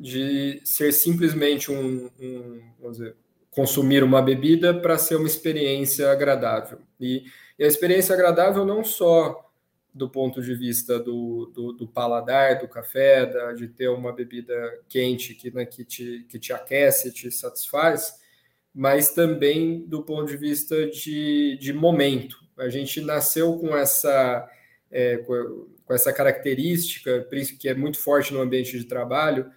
de 0.01 0.61
ser 0.65 0.91
simplesmente 0.91 1.71
um, 1.71 2.09
um 2.19 2.61
vamos 2.79 2.97
dizer, 2.97 3.15
consumir 3.51 4.03
uma 4.03 4.21
bebida 4.21 4.73
para 4.73 4.97
ser 4.97 5.15
uma 5.15 5.27
experiência 5.27 6.09
agradável. 6.09 6.79
E, 6.99 7.23
e, 7.59 7.63
a 7.63 7.67
experiência 7.67 8.15
agradável 8.15 8.65
não 8.65 8.83
só 8.83 9.47
do 9.93 10.09
ponto 10.09 10.41
de 10.41 10.55
vista 10.55 10.97
do, 10.97 11.51
do, 11.53 11.73
do 11.73 11.87
paladar, 11.87 12.59
do 12.59 12.67
café, 12.67 13.25
da, 13.25 13.51
de 13.51 13.67
ter 13.67 13.89
uma 13.89 14.13
bebida 14.13 14.53
quente 14.87 15.35
que, 15.35 15.51
né, 15.51 15.65
que, 15.65 15.83
te, 15.83 16.25
que 16.29 16.39
te 16.39 16.53
aquece, 16.53 17.11
te 17.11 17.29
satisfaz, 17.29 18.15
mas 18.73 19.13
também 19.13 19.85
do 19.85 20.01
ponto 20.01 20.31
de 20.31 20.37
vista 20.37 20.87
de, 20.87 21.57
de 21.59 21.73
momento. 21.73 22.37
A 22.57 22.69
gente 22.69 23.01
nasceu 23.01 23.57
com 23.59 23.75
essa, 23.75 24.49
é, 24.89 25.17
com 25.17 25.93
essa 25.93 26.13
característica, 26.13 27.27
que 27.59 27.67
é 27.67 27.75
muito 27.75 27.99
forte 27.99 28.33
no 28.33 28.39
ambiente 28.39 28.77
de 28.79 28.85
trabalho, 28.85 29.51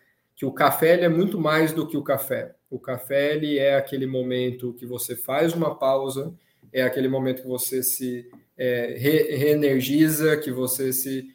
que 0.45 0.47
o 0.47 0.53
café 0.53 1.01
é 1.01 1.09
muito 1.09 1.41
mais 1.41 1.73
do 1.73 1.87
que 1.87 1.97
o 1.97 2.03
café. 2.03 2.55
O 2.71 2.79
café 2.79 3.35
ele 3.35 3.59
é 3.59 3.77
aquele 3.77 4.07
momento 4.07 4.75
que 4.75 4.85
você 4.85 5.17
faz 5.17 5.55
uma 5.55 5.75
pausa, 5.75 6.35
é 6.71 6.83
aquele 6.83 7.09
momento 7.09 7.43
que 7.43 7.49
você 7.49 7.83
se 7.83 8.31
é, 8.57 8.95
re, 8.99 9.37
reenergiza, 9.37 10.37
que 10.37 10.51
você 10.51 10.93
se 10.93 11.35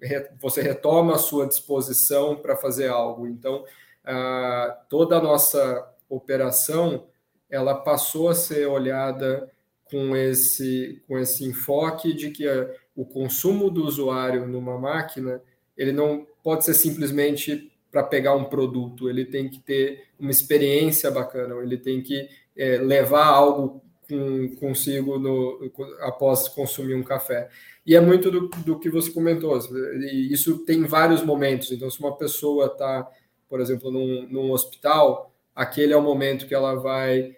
re, 0.00 0.28
você 0.40 0.60
retoma 0.60 1.14
a 1.14 1.18
sua 1.18 1.46
disposição 1.46 2.34
para 2.34 2.56
fazer 2.56 2.88
algo. 2.88 3.28
Então, 3.28 3.64
a, 4.04 4.84
toda 4.88 5.18
a 5.18 5.22
nossa 5.22 5.88
operação 6.08 7.06
ela 7.48 7.74
passou 7.74 8.28
a 8.28 8.34
ser 8.34 8.66
olhada 8.66 9.48
com 9.84 10.16
esse 10.16 11.00
com 11.06 11.18
esse 11.18 11.44
enfoque 11.44 12.12
de 12.12 12.30
que 12.30 12.48
a, 12.48 12.68
o 12.96 13.04
consumo 13.04 13.70
do 13.70 13.84
usuário 13.84 14.48
numa 14.48 14.78
máquina 14.78 15.40
ele 15.76 15.92
não 15.92 16.26
pode 16.42 16.64
ser 16.64 16.74
simplesmente 16.74 17.71
para 17.92 18.02
pegar 18.02 18.34
um 18.34 18.44
produto, 18.44 19.08
ele 19.08 19.26
tem 19.26 19.50
que 19.50 19.60
ter 19.60 20.06
uma 20.18 20.30
experiência 20.30 21.10
bacana, 21.10 21.54
ele 21.62 21.76
tem 21.76 22.00
que 22.00 22.26
é, 22.56 22.78
levar 22.78 23.26
algo 23.26 23.84
com, 24.08 24.56
consigo 24.56 25.18
no, 25.18 25.70
após 26.00 26.48
consumir 26.48 26.94
um 26.94 27.02
café. 27.02 27.50
E 27.84 27.94
é 27.94 28.00
muito 28.00 28.30
do, 28.30 28.48
do 28.64 28.78
que 28.78 28.88
você 28.88 29.10
comentou, 29.10 29.58
e 30.00 30.32
isso 30.32 30.64
tem 30.64 30.84
vários 30.84 31.22
momentos. 31.22 31.70
Então, 31.70 31.90
se 31.90 32.00
uma 32.00 32.16
pessoa 32.16 32.66
está, 32.66 33.06
por 33.46 33.60
exemplo, 33.60 33.90
num, 33.90 34.26
num 34.26 34.50
hospital, 34.52 35.30
aquele 35.54 35.92
é 35.92 35.96
o 35.96 36.02
momento 36.02 36.46
que 36.46 36.54
ela 36.54 36.74
vai 36.76 37.36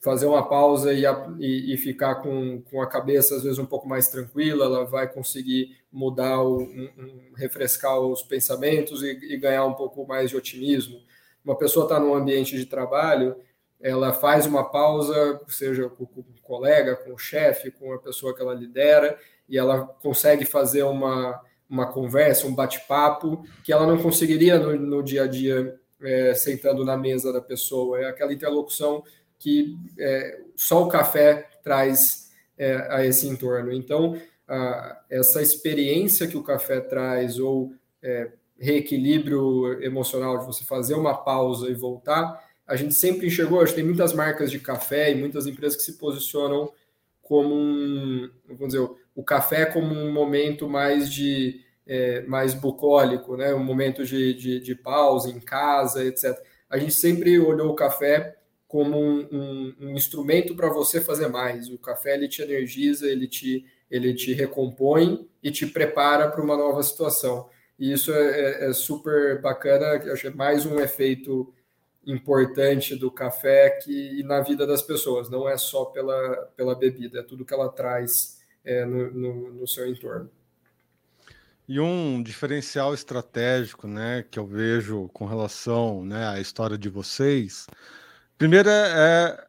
fazer 0.00 0.26
uma 0.26 0.48
pausa 0.48 0.92
e, 0.94 1.04
e, 1.38 1.74
e, 1.74 1.76
ficar 1.76 2.16
com, 2.16 2.62
com 2.62 2.80
a 2.80 2.88
cabeça 2.88 3.36
às 3.36 3.42
vezes 3.42 3.58
um 3.58 3.66
pouco 3.66 3.86
mais 3.86 4.08
tranquila, 4.08 4.64
ela 4.64 4.84
vai 4.84 5.06
conseguir 5.06 5.76
mudar, 5.92 6.40
o, 6.40 6.62
um, 6.62 6.90
um, 6.98 7.32
refrescar 7.36 7.98
os 8.00 8.22
pensamentos 8.22 9.02
e, 9.02 9.10
e, 9.10 9.36
ganhar 9.36 9.66
um 9.66 9.74
pouco 9.74 10.06
mais 10.06 10.30
de 10.30 10.36
otimismo. 10.36 11.00
Uma 11.44 11.56
pessoa 11.56 11.84
está 11.84 12.00
num 12.00 12.14
ambiente 12.14 12.56
de 12.56 12.64
trabalho, 12.64 13.36
ela 13.78 14.12
faz 14.12 14.46
uma 14.46 14.64
pausa, 14.70 15.40
seja 15.48 15.88
com, 15.90 16.06
com 16.06 16.20
o 16.20 16.42
colega, 16.42 16.96
com 16.96 17.12
o 17.12 17.18
chefe, 17.18 17.70
com 17.70 17.92
a 17.92 17.98
pessoa 17.98 18.34
que 18.34 18.40
ela 18.40 18.54
lidera, 18.54 19.18
e 19.48 19.58
ela 19.58 19.84
consegue 20.02 20.46
fazer 20.46 20.82
uma, 20.82 21.40
uma 21.68 21.86
conversa, 21.92 22.46
um 22.46 22.54
bate-papo, 22.54 23.44
que 23.62 23.72
ela 23.72 23.86
não 23.86 24.02
conseguiria 24.02 24.58
no, 24.58 24.76
no 24.76 25.02
dia 25.02 25.24
a 25.24 25.26
dia 25.26 25.78
é, 26.02 26.34
sentando 26.34 26.84
na 26.84 26.96
mesa 26.96 27.32
da 27.32 27.40
pessoa. 27.40 28.00
É 28.00 28.08
aquela 28.08 28.32
interlocução 28.32 29.02
que 29.40 29.76
é, 29.98 30.40
só 30.54 30.84
o 30.84 30.88
café 30.88 31.48
traz 31.64 32.30
é, 32.56 32.86
a 32.90 33.04
esse 33.04 33.26
entorno. 33.26 33.72
Então, 33.72 34.20
a, 34.46 35.02
essa 35.10 35.42
experiência 35.42 36.28
que 36.28 36.36
o 36.36 36.42
café 36.42 36.78
traz, 36.78 37.38
ou 37.38 37.72
é, 38.02 38.30
reequilíbrio 38.58 39.82
emocional 39.82 40.38
de 40.38 40.46
você 40.46 40.64
fazer 40.64 40.94
uma 40.94 41.14
pausa 41.14 41.68
e 41.70 41.74
voltar, 41.74 42.48
a 42.66 42.76
gente 42.76 42.94
sempre 42.94 43.26
enxergou, 43.26 43.60
acho 43.60 43.72
que 43.72 43.80
tem 43.80 43.84
muitas 43.84 44.12
marcas 44.12 44.50
de 44.50 44.60
café 44.60 45.10
e 45.10 45.14
muitas 45.16 45.46
empresas 45.46 45.76
que 45.76 45.82
se 45.82 45.94
posicionam 45.94 46.70
como 47.22 47.54
um, 47.54 48.30
vamos 48.46 48.74
dizer, 48.74 48.88
o 49.14 49.24
café 49.24 49.64
como 49.64 49.94
um 49.94 50.12
momento 50.12 50.68
mais 50.68 51.12
de 51.12 51.64
é, 51.86 52.22
mais 52.22 52.54
bucólico, 52.54 53.36
né? 53.36 53.54
um 53.54 53.64
momento 53.64 54.04
de, 54.04 54.34
de, 54.34 54.60
de 54.60 54.74
pausa 54.74 55.30
em 55.30 55.40
casa, 55.40 56.04
etc. 56.04 56.38
A 56.68 56.78
gente 56.78 56.94
sempre 56.94 57.38
olhou 57.38 57.70
o 57.70 57.74
café 57.74 58.36
como 58.70 58.96
um, 58.96 59.26
um, 59.32 59.74
um 59.80 59.90
instrumento 59.96 60.54
para 60.54 60.68
você 60.68 61.00
fazer 61.00 61.26
mais. 61.26 61.68
O 61.68 61.76
café 61.76 62.14
ele 62.14 62.28
te 62.28 62.40
energiza, 62.40 63.04
ele 63.08 63.26
te, 63.26 63.66
ele 63.90 64.14
te 64.14 64.32
recompõe 64.32 65.28
e 65.42 65.50
te 65.50 65.66
prepara 65.66 66.30
para 66.30 66.40
uma 66.40 66.56
nova 66.56 66.80
situação. 66.84 67.50
E 67.76 67.92
isso 67.92 68.12
é, 68.12 68.28
é, 68.28 68.70
é 68.70 68.72
super 68.72 69.40
bacana, 69.40 70.12
acho 70.12 70.22
que 70.22 70.28
é 70.28 70.30
mais 70.30 70.64
um 70.64 70.78
efeito 70.78 71.52
importante 72.06 72.94
do 72.94 73.10
café 73.10 73.70
que 73.70 74.22
na 74.22 74.40
vida 74.40 74.64
das 74.64 74.82
pessoas, 74.82 75.28
não 75.28 75.48
é 75.48 75.56
só 75.56 75.86
pela, 75.86 76.48
pela 76.56 76.76
bebida, 76.76 77.18
é 77.18 77.22
tudo 77.24 77.44
que 77.44 77.52
ela 77.52 77.70
traz 77.70 78.38
é, 78.64 78.84
no, 78.84 79.10
no, 79.10 79.52
no 79.52 79.66
seu 79.66 79.84
entorno. 79.88 80.30
E 81.66 81.80
um 81.80 82.22
diferencial 82.22 82.94
estratégico, 82.94 83.88
né, 83.88 84.24
que 84.30 84.38
eu 84.38 84.46
vejo 84.46 85.10
com 85.12 85.26
relação 85.26 86.04
né, 86.04 86.28
à 86.28 86.38
história 86.38 86.78
de 86.78 86.88
vocês, 86.88 87.66
Primeiro 88.40 88.70
é, 88.70 89.44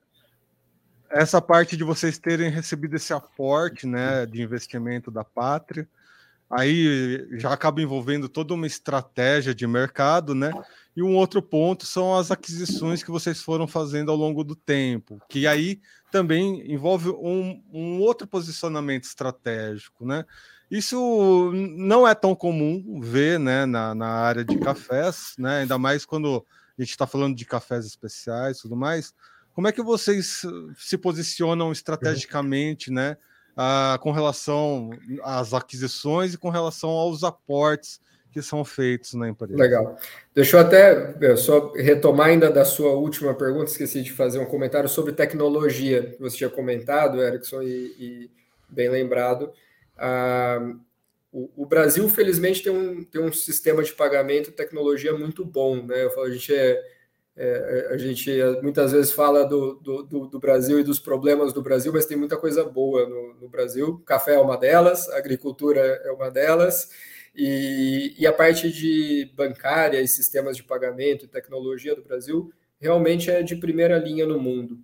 essa 1.09 1.41
parte 1.41 1.77
de 1.77 1.83
vocês 1.85 2.19
terem 2.19 2.49
recebido 2.49 2.97
esse 2.97 3.13
aporte 3.13 3.87
né, 3.87 4.25
de 4.25 4.41
investimento 4.41 5.09
da 5.09 5.23
pátria. 5.23 5.87
Aí 6.49 7.25
já 7.39 7.53
acaba 7.53 7.81
envolvendo 7.81 8.27
toda 8.27 8.53
uma 8.53 8.67
estratégia 8.67 9.55
de 9.55 9.65
mercado, 9.65 10.35
né? 10.35 10.51
E 10.93 11.01
um 11.01 11.15
outro 11.15 11.41
ponto 11.41 11.85
são 11.85 12.13
as 12.13 12.31
aquisições 12.31 13.01
que 13.01 13.09
vocês 13.09 13.41
foram 13.41 13.65
fazendo 13.65 14.11
ao 14.11 14.17
longo 14.17 14.43
do 14.43 14.57
tempo, 14.57 15.21
que 15.29 15.47
aí 15.47 15.79
também 16.11 16.69
envolve 16.69 17.11
um, 17.11 17.63
um 17.71 18.01
outro 18.01 18.27
posicionamento 18.27 19.05
estratégico, 19.05 20.05
né? 20.05 20.25
Isso 20.69 21.53
não 21.77 22.05
é 22.05 22.13
tão 22.13 22.35
comum 22.35 22.99
ver 22.99 23.39
né, 23.39 23.65
na, 23.65 23.95
na 23.95 24.09
área 24.09 24.43
de 24.43 24.57
cafés, 24.57 25.33
né? 25.37 25.59
ainda 25.61 25.77
mais 25.77 26.03
quando 26.03 26.45
a 26.77 26.81
gente 26.81 26.91
está 26.91 27.07
falando 27.07 27.35
de 27.35 27.45
cafés 27.45 27.85
especiais 27.85 28.57
e 28.57 28.61
tudo 28.61 28.75
mais. 28.75 29.13
Como 29.53 29.67
é 29.67 29.71
que 29.71 29.81
vocês 29.81 30.41
se 30.77 30.97
posicionam 30.97 31.71
estrategicamente, 31.71 32.91
né, 32.91 33.17
uh, 33.51 33.99
com 33.99 34.11
relação 34.11 34.89
às 35.23 35.53
aquisições 35.53 36.33
e 36.33 36.37
com 36.37 36.49
relação 36.49 36.89
aos 36.89 37.23
aportes 37.23 37.99
que 38.31 38.41
são 38.41 38.63
feitos 38.63 39.13
na 39.13 39.27
empresa? 39.27 39.57
Legal. 39.57 39.97
Deixa 40.33 40.57
eu 40.57 40.61
até 40.61 41.35
só 41.35 41.73
retomar 41.73 42.27
ainda 42.27 42.49
da 42.49 42.63
sua 42.63 42.93
última 42.93 43.33
pergunta, 43.33 43.71
esqueci 43.71 44.01
de 44.01 44.11
fazer 44.11 44.39
um 44.39 44.45
comentário 44.45 44.87
sobre 44.87 45.11
tecnologia 45.11 46.15
você 46.19 46.37
tinha 46.37 46.49
comentado, 46.49 47.21
Erickson, 47.21 47.61
e, 47.61 47.93
e 47.99 48.31
bem 48.69 48.89
lembrado. 48.89 49.51
Uh, 49.97 50.79
o, 51.31 51.65
Brasil, 51.65 52.07
felizmente, 52.09 52.61
tem 52.61 52.71
um, 52.71 53.03
tem 53.03 53.21
um 53.21 53.31
sistema 53.31 53.81
de 53.83 53.93
pagamento 53.93 54.49
e 54.49 54.53
tecnologia 54.53 55.17
muito 55.17 55.45
bom. 55.45 55.85
Né? 55.85 56.09
Falo, 56.09 56.27
a 56.27 56.31
gente 56.31 56.53
é, 56.53 56.83
é, 57.43 57.87
a 57.93 57.97
gente 57.97 58.29
muitas 58.61 58.91
vezes 58.91 59.11
fala 59.11 59.45
do, 59.45 59.75
do, 59.75 60.27
do, 60.27 60.39
Brasil 60.39 60.79
e 60.79 60.83
dos 60.83 60.99
problemas 60.99 61.53
do 61.53 61.61
Brasil, 61.61 61.93
mas 61.93 62.05
tem 62.05 62.17
muita 62.17 62.37
coisa 62.37 62.63
boa 62.65 63.07
no, 63.07 63.33
no 63.35 63.49
Brasil. 63.49 64.01
Café 64.05 64.35
é 64.35 64.39
uma 64.39 64.57
delas, 64.57 65.07
agricultura 65.09 65.79
é 65.79 66.11
uma 66.11 66.29
delas, 66.29 66.89
e, 67.33 68.13
e, 68.19 68.27
a 68.27 68.33
parte 68.33 68.69
de 68.69 69.31
bancária 69.35 70.01
e 70.01 70.07
sistemas 70.07 70.57
de 70.57 70.63
pagamento 70.63 71.23
e 71.23 71.29
tecnologia 71.29 71.95
do 71.95 72.03
Brasil 72.03 72.51
realmente 72.77 73.31
é 73.31 73.41
de 73.41 73.55
primeira 73.55 73.97
linha 73.97 74.25
no 74.25 74.37
mundo. 74.37 74.77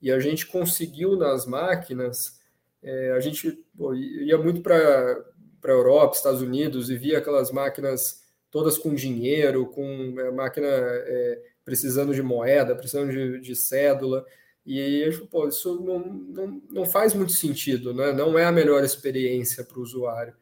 E 0.00 0.10
a 0.10 0.18
gente 0.18 0.46
conseguiu 0.46 1.14
nas 1.14 1.44
máquinas, 1.44 2.40
é, 2.82 3.12
a 3.12 3.20
gente 3.20 3.52
pô, 3.76 3.94
ia 3.94 4.38
muito 4.38 4.62
para 4.62 5.22
para 5.60 5.72
a 5.72 5.76
Europa, 5.76 6.16
Estados 6.16 6.42
Unidos, 6.42 6.90
e 6.90 6.96
via 6.96 7.18
aquelas 7.18 7.50
máquinas 7.50 8.22
todas 8.50 8.76
com 8.76 8.94
dinheiro, 8.94 9.66
com 9.66 10.14
é, 10.18 10.30
máquina 10.30 10.66
é, 10.66 11.42
precisando 11.64 12.14
de 12.14 12.22
moeda, 12.22 12.74
precisando 12.74 13.10
de, 13.12 13.40
de 13.40 13.54
cédula. 13.54 14.24
E 14.66 14.80
aí, 14.80 15.16
pô, 15.26 15.48
isso 15.48 15.80
não, 15.80 15.98
não, 15.98 16.62
não 16.70 16.84
faz 16.84 17.14
muito 17.14 17.32
sentido, 17.32 17.94
né? 17.94 18.12
não 18.12 18.38
é 18.38 18.44
a 18.44 18.52
melhor 18.52 18.84
experiência 18.84 19.64
para 19.64 19.78
o 19.78 19.82
usuário. 19.82 20.34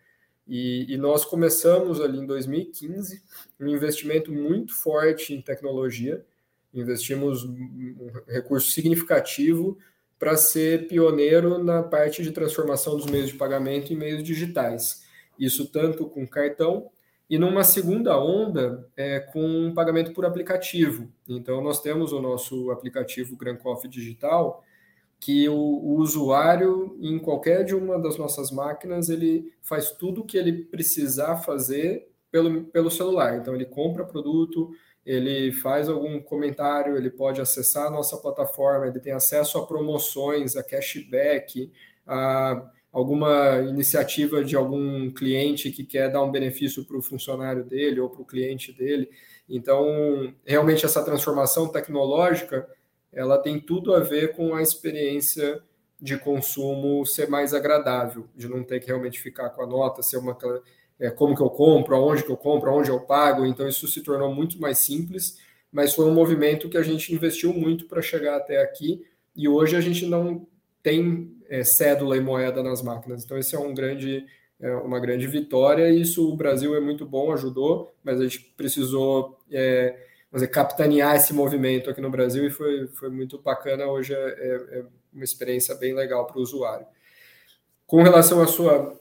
E, 0.47 0.87
e, 0.89 0.97
nós 0.97 1.27
começamos 1.27 2.01
ali 2.01 2.19
em 2.19 2.27
2015 2.27 3.23
um 3.61 3.69
investimento 3.69 4.33
muito 4.33 4.75
forte 4.75 5.35
em 5.35 5.43
tecnologia, 5.43 6.25
investimos 6.73 7.45
um 7.45 8.11
recurso 8.27 8.71
significativo 8.71 9.77
para 10.19 10.37
ser 10.37 10.89
pioneiro 10.89 11.63
na 11.63 11.83
parte 11.83 12.23
de 12.23 12.33
transformação 12.33 12.97
dos 12.97 13.07
meios 13.07 13.29
de 13.29 13.37
pagamento 13.37 13.93
em 13.93 13.97
meios 13.97 14.23
digitais. 14.23 15.07
Isso 15.39 15.71
tanto 15.71 16.07
com 16.07 16.27
cartão 16.27 16.91
e 17.31 17.39
numa 17.39 17.63
segunda 17.63 18.19
onda 18.19 18.89
é, 18.97 19.21
com 19.21 19.73
pagamento 19.75 20.13
por 20.13 20.25
aplicativo. 20.25 21.13
Então, 21.29 21.61
nós 21.61 21.81
temos 21.81 22.13
o 22.13 22.23
nosso 22.23 22.71
aplicativo 22.71 23.37
Grand 23.37 23.57
Coffee 23.57 23.91
Digital, 23.91 24.65
que 25.21 25.49
o, 25.49 25.55
o, 25.55 25.97
usuário, 25.97 26.97
em 27.01 27.19
qualquer 27.19 27.65
de 27.65 27.75
uma 27.75 27.99
das 27.99 28.17
nossas 28.17 28.51
máquinas, 28.51 29.11
ele 29.11 29.53
faz 29.61 29.91
tudo 29.91 30.23
o 30.23 30.25
que 30.25 30.39
ele 30.39 30.65
precisar 30.65 31.37
fazer 31.39 32.09
pelo, 32.31 32.65
pelo 32.65 32.91
celular. 32.91 33.37
Então, 33.37 33.55
ele 33.55 33.67
compra 33.67 34.07
produto, 34.07 34.71
ele 35.05 35.53
faz 35.53 35.89
algum 35.89 36.21
comentário, 36.21 36.97
ele 36.97 37.11
pode 37.11 37.41
acessar 37.41 37.89
a 37.89 37.91
nossa 37.91 38.17
plataforma, 38.17 38.87
ele 38.87 39.01
tem 39.01 39.13
acesso 39.13 39.59
a 39.59 39.67
promoções, 39.67 40.57
a 40.57 40.63
cashback, 40.63 41.71
a 42.07 42.71
alguma 42.93 43.59
iniciativa 43.69 44.43
de 44.43 44.57
algum 44.57 45.11
cliente 45.11 45.71
que 45.71 45.85
quer 45.85 46.11
dar 46.11 46.23
um 46.23 46.31
benefício 46.31 46.85
para 46.85 46.97
o 46.97 47.03
funcionário 47.03 47.65
dele 47.65 48.01
ou 48.01 48.09
para 48.09 48.23
o 48.23 48.27
cliente 48.27 48.73
dele. 48.73 49.09
Então, 49.49 50.33
realmente 50.45 50.85
essa 50.85 51.05
transformação 51.05 51.69
tecnológica, 51.69 52.69
ela 53.13 53.39
tem 53.39 53.61
tudo 53.61 53.95
a 53.95 54.01
ver 54.01 54.35
com 54.35 54.55
a 54.55 54.63
experiência 54.63 55.63
de 56.01 56.17
consumo 56.17 57.05
ser 57.05 57.29
mais 57.29 57.53
agradável, 57.53 58.27
de 58.37 58.49
não 58.49 58.63
ter 58.63 58.81
que 58.81 58.87
realmente 58.87 59.21
ficar 59.21 59.51
com 59.51 59.63
a 59.63 59.67
nota, 59.67 60.03
ser 60.03 60.17
uma 60.17 60.37
é, 60.99 61.11
como 61.11 61.35
que 61.35 61.43
eu 61.43 61.51
compro, 61.51 61.95
aonde 61.95 62.25
que 62.25 62.31
eu 62.31 62.37
compro, 62.37 62.71
aonde 62.71 62.91
eu 62.91 63.01
pago. 63.01 63.45
Então 63.45 63.69
isso 63.69 63.87
se 63.89 64.03
tornou 64.03 64.33
muito 64.35 64.61
mais 64.61 64.79
simples, 64.79 65.39
mas 65.73 65.95
foi 65.95 66.07
um 66.07 66.15
movimento 66.15 66.69
que 66.69 66.77
a 66.77 66.83
gente 66.83 67.15
investiu 67.15 67.53
muito 67.53 67.87
para 67.87 68.03
chegar 68.03 68.37
até 68.37 68.63
aqui 68.63 69.05
e 69.35 69.49
hoje 69.49 69.77
a 69.77 69.81
gente 69.81 70.07
não 70.07 70.47
tem 70.83 71.37
é, 71.49 71.65
cédula 71.65 72.17
e 72.17 72.21
moeda 72.21 72.63
nas 72.63 72.83
máquinas. 72.83 73.25
Então 73.25 73.39
esse 73.39 73.55
é 73.55 73.59
um 73.59 73.75
grande 73.75 74.25
é 74.61 74.75
uma 74.75 74.99
grande 74.99 75.27
vitória 75.29 75.89
e 75.89 76.01
isso 76.01 76.29
o 76.29 76.37
Brasil 76.37 76.75
é 76.75 76.81
muito 76.81 77.07
bom, 77.07 77.33
ajudou, 77.33 77.95
mas 78.03 78.21
a 78.21 78.25
gente 78.25 78.41
precisou 78.57 79.39
é, 79.53 79.97
dizer, 80.33 80.49
capitanear 80.49 81.15
esse 81.15 81.33
movimento 81.33 81.89
aqui 81.89 82.01
no 82.01 82.11
Brasil 82.11 82.45
e 82.47 82.51
foi, 82.51 82.89
foi 82.89 83.09
muito 83.09 83.39
bacana. 83.39 83.87
Hoje 83.87 84.15
é, 84.15 84.19
é, 84.19 84.79
é 84.79 84.85
uma 85.13 85.25
experiência 85.25 85.75
bem 85.75 85.95
legal 85.95 86.27
para 86.27 86.39
o 86.39 86.43
usuário. 86.43 86.87
Com 87.87 88.03
relação 88.03 88.43
à 88.43 88.47
sua, 88.47 89.01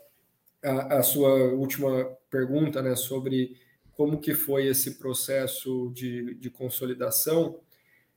à, 0.63 0.97
à 0.97 1.03
sua 1.03 1.33
última 1.53 2.05
pergunta, 2.29 2.81
né, 2.81 2.95
sobre 2.95 3.57
como 3.93 4.19
que 4.19 4.33
foi 4.33 4.67
esse 4.67 4.99
processo 4.99 5.91
de, 5.93 6.35
de 6.35 6.49
consolidação, 6.49 7.59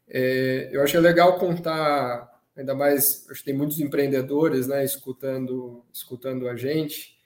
é, 0.07 0.68
eu 0.73 0.83
achei 0.83 1.01
legal 1.01 1.38
contar, 1.38 2.39
ainda 2.57 2.75
mais, 2.75 3.27
acho 3.31 3.41
que 3.41 3.47
tem 3.47 3.55
muitos 3.55 3.81
empreendedores, 3.81 4.67
né, 4.67 4.85
escutando, 4.85 5.85
escutando 5.93 6.49
a 6.49 6.57
gente, 6.57 7.19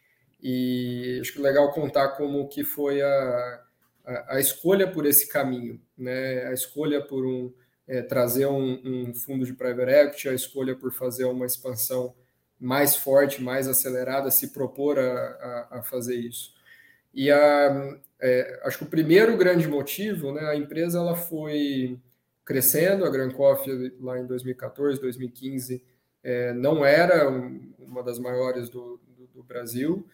e 0.43 1.19
acho 1.21 1.33
que 1.33 1.39
é 1.39 1.43
legal 1.43 1.73
contar 1.73 2.11
como 2.11 2.49
que 2.49 2.63
foi 2.63 3.01
a, 3.03 3.65
a, 4.05 4.37
a 4.37 4.41
escolha 4.41 4.91
por 4.91 5.07
esse 5.07 5.29
caminho, 5.29 5.81
né, 5.97 6.47
a 6.47 6.53
escolha 6.53 7.01
por 7.01 7.25
um, 7.25 7.53
é, 7.87 8.03
trazer 8.03 8.47
um, 8.47 8.81
um, 8.85 9.15
fundo 9.15 9.45
de 9.45 9.55
private 9.55 9.91
equity, 9.91 10.29
a 10.29 10.35
escolha 10.35 10.75
por 10.75 10.93
fazer 10.93 11.25
uma 11.25 11.47
expansão 11.47 12.15
mais 12.61 12.97
forte, 12.97 13.43
mais 13.43 13.69
acelerada, 13.69 14.31
se 14.31 14.53
propor 14.53 14.99
a, 14.99 15.03
a, 15.03 15.79
a 15.79 15.83
fazer 15.83 16.17
isso. 16.17 16.55
E 17.13 17.31
a, 17.31 17.99
é, 18.21 18.61
acho 18.65 18.79
que 18.79 18.85
o 18.85 18.91
primeiro 18.91 19.37
grande 19.37 19.69
motivo, 19.69 20.33
né, 20.33 20.43
a 20.47 20.57
empresa 20.57 20.99
ela 20.99 21.17
foi 21.17 21.99
crescendo, 22.45 23.05
a 23.05 23.11
Grand 23.11 23.31
Coffee 23.31 23.95
lá 24.01 24.19
em 24.19 24.27
2014, 24.27 25.01
2015, 25.01 25.83
é, 26.23 26.53
não 26.53 26.85
era 26.85 27.29
uma 27.79 28.03
das 28.03 28.19
maiores 28.19 28.69
do, 28.69 29.01
do, 29.17 29.27
do 29.35 29.43
Brasil, 29.43 30.07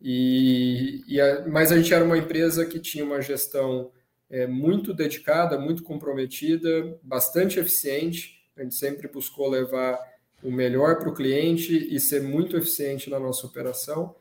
e, 0.00 1.02
e 1.08 1.20
a, 1.20 1.46
mas 1.46 1.72
a 1.72 1.76
gente 1.76 1.92
era 1.92 2.04
uma 2.04 2.18
empresa 2.18 2.66
que 2.66 2.78
tinha 2.78 3.04
uma 3.04 3.20
gestão 3.20 3.90
é, 4.28 4.46
muito 4.46 4.92
dedicada, 4.92 5.58
muito 5.58 5.82
comprometida, 5.82 6.98
bastante 7.02 7.58
eficiente. 7.58 8.44
A 8.56 8.62
gente 8.62 8.74
sempre 8.74 9.08
buscou 9.08 9.48
levar 9.48 9.98
o 10.42 10.50
melhor 10.50 10.98
para 10.98 11.08
o 11.08 11.14
cliente 11.14 11.94
e 11.94 11.98
ser 11.98 12.22
muito 12.22 12.56
eficiente 12.56 13.08
na 13.08 13.18
nossa 13.18 13.46
operação. 13.46 14.14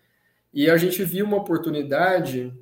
E 0.53 0.69
a 0.69 0.77
gente 0.77 1.03
viu 1.03 1.25
uma 1.25 1.37
oportunidade, 1.37 2.53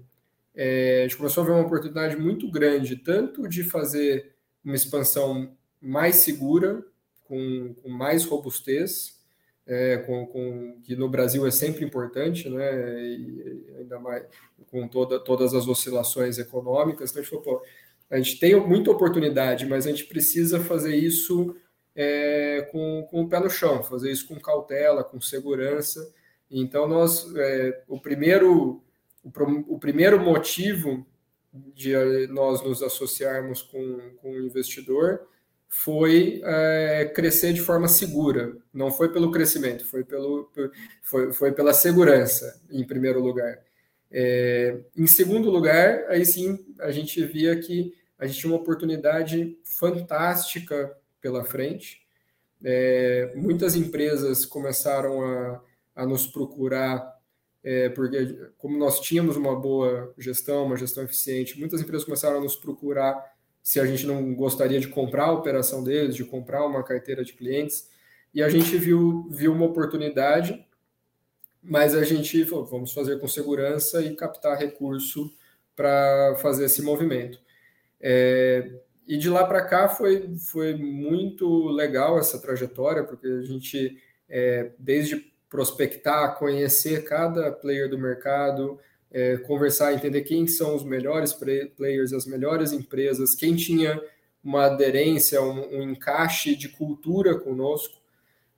é, 0.56 1.00
a 1.00 1.04
gente 1.04 1.18
começou 1.18 1.44
a 1.44 1.46
ver 1.46 1.52
uma 1.52 1.66
oportunidade 1.66 2.18
muito 2.18 2.50
grande, 2.50 2.96
tanto 2.96 3.48
de 3.48 3.64
fazer 3.64 4.33
uma 4.64 4.76
expansão 4.76 5.56
mais 5.82 6.18
segura, 6.18 6.84
com, 7.26 7.74
com 7.82 7.90
mais 7.90 8.26
robustez, 8.26 9.20
é, 9.66 9.98
com, 9.98 10.26
com, 10.28 10.82
que 10.84 10.96
no 10.96 11.10
Brasil 11.10 11.46
é 11.48 11.52
sempre 11.52 11.86
importante, 11.86 12.50
né? 12.50 13.02
E 13.02 13.66
ainda 13.80 14.00
mais 14.00 14.26
com 14.70 14.88
toda, 14.88 15.20
todas 15.20 15.54
as 15.54 15.68
oscilações 15.68 16.38
econômicas. 16.38 17.12
Então 17.12 17.22
a 17.22 17.24
gente 17.24 17.30
falou, 17.30 17.60
pô, 17.60 17.66
a 18.10 18.18
gente 18.18 18.40
tem 18.40 18.56
muita 18.56 18.92
oportunidade, 18.92 19.66
mas 19.66 19.86
a 19.86 19.90
gente 19.90 20.06
precisa 20.06 20.60
fazer 20.60 20.96
isso 20.96 21.56
é, 21.96 22.68
com, 22.72 23.08
com 23.10 23.22
o 23.24 23.30
pé 23.30 23.40
no 23.40 23.50
chão, 23.50 23.84
fazer 23.84 24.12
isso 24.12 24.28
com 24.28 24.40
cautela, 24.40 25.04
com 25.04 25.20
segurança. 25.22 26.14
Então 26.50 26.88
nós, 26.88 27.34
é, 27.36 27.84
o 27.88 28.00
primeiro 28.00 28.84
o, 29.24 29.76
o, 29.76 29.80
primeiro 29.80 30.20
motivo 30.20 31.06
de 31.54 32.28
nós 32.28 32.64
nos 32.64 32.82
associarmos 32.82 33.62
com, 33.62 34.00
com 34.18 34.32
o 34.32 34.46
investidor 34.46 35.28
foi 35.68 36.42
é, 36.44 37.12
crescer 37.16 37.52
de 37.54 37.62
forma 37.62 37.88
segura. 37.88 38.56
Não 38.74 38.92
foi 38.92 39.12
pelo 39.12 39.32
crescimento, 39.32 39.86
foi, 39.86 40.04
pelo, 40.04 40.50
foi, 41.02 41.34
foi 41.34 41.52
pela 41.52 41.74
segurança, 41.74 42.62
em 42.70 42.86
primeiro 42.86 43.20
lugar. 43.20 43.60
É, 44.12 44.80
em 44.96 45.08
segundo 45.08 45.50
lugar, 45.50 46.06
aí 46.10 46.24
sim 46.26 46.64
a 46.80 46.92
gente 46.92 47.24
via 47.26 47.60
que 47.60 47.92
a 48.20 48.28
gente 48.28 48.40
tinha 48.40 48.54
uma 48.54 48.62
oportunidade 48.62 49.58
fantástica 49.64 50.96
pela 51.20 51.44
frente. 51.44 52.04
É, 52.64 53.34
muitas 53.36 53.76
empresas 53.76 54.46
começaram 54.46 55.24
a, 55.24 55.62
a 55.96 56.06
nos 56.06 56.28
procurar, 56.28 57.13
é, 57.64 57.90
porque 57.90 58.50
como 58.58 58.78
nós 58.78 59.00
tínhamos 59.00 59.38
uma 59.38 59.56
boa 59.56 60.14
gestão, 60.18 60.66
uma 60.66 60.76
gestão 60.76 61.04
eficiente, 61.04 61.58
muitas 61.58 61.82
empresas 61.82 62.04
começaram 62.04 62.38
a 62.38 62.42
nos 62.42 62.56
procurar 62.56 63.34
se 63.62 63.80
a 63.80 63.86
gente 63.86 64.06
não 64.06 64.36
gostaria 64.36 64.80
de 64.80 64.90
comprar 64.90 65.28
a 65.28 65.32
operação 65.32 65.82
deles, 65.82 66.16
de 66.16 66.26
comprar 66.26 66.66
uma 66.66 66.84
carteira 66.84 67.24
de 67.24 67.32
clientes. 67.32 67.90
E 68.34 68.44
a 68.44 68.50
gente 68.50 68.78
viu, 68.78 69.30
viu 69.30 69.54
uma 69.54 69.66
oportunidade, 69.66 70.68
mas 71.62 71.96
a 71.96 72.04
gente 72.04 72.44
falou, 72.44 72.66
vamos 72.66 72.92
fazer 72.92 73.20
com 73.20 73.28
segurança 73.28 74.02
e 74.02 74.14
captar 74.16 74.58
recurso 74.58 75.34
para 75.74 76.36
fazer 76.42 76.66
esse 76.66 76.82
movimento. 76.82 77.40
É, 78.02 78.70
e 79.08 79.18
de 79.18 79.30
lá 79.30 79.46
para 79.46 79.64
cá 79.64 79.88
foi, 79.88 80.36
foi 80.38 80.76
muito 80.76 81.68
legal 81.70 82.20
essa 82.20 82.42
trajetória, 82.42 83.06
porque 83.06 83.28
a 83.28 83.42
gente, 83.42 83.98
é, 84.28 84.74
desde 84.78 85.33
prospectar, 85.54 86.36
conhecer 86.40 87.04
cada 87.04 87.52
player 87.52 87.88
do 87.88 87.96
mercado, 87.96 88.80
é, 89.12 89.38
conversar, 89.38 89.94
entender 89.94 90.24
quem 90.24 90.48
são 90.48 90.76
os 90.76 90.84
melhores 90.84 91.32
players, 91.32 92.12
as 92.12 92.26
melhores 92.26 92.72
empresas, 92.74 93.36
quem 93.36 93.56
tinha 93.56 94.02
uma 94.44 94.66
aderência, 94.66 95.40
um, 95.44 95.78
um 95.78 95.92
encaixe 95.92 96.56
de 96.56 96.70
cultura 96.70 97.38
conosco, 97.38 98.02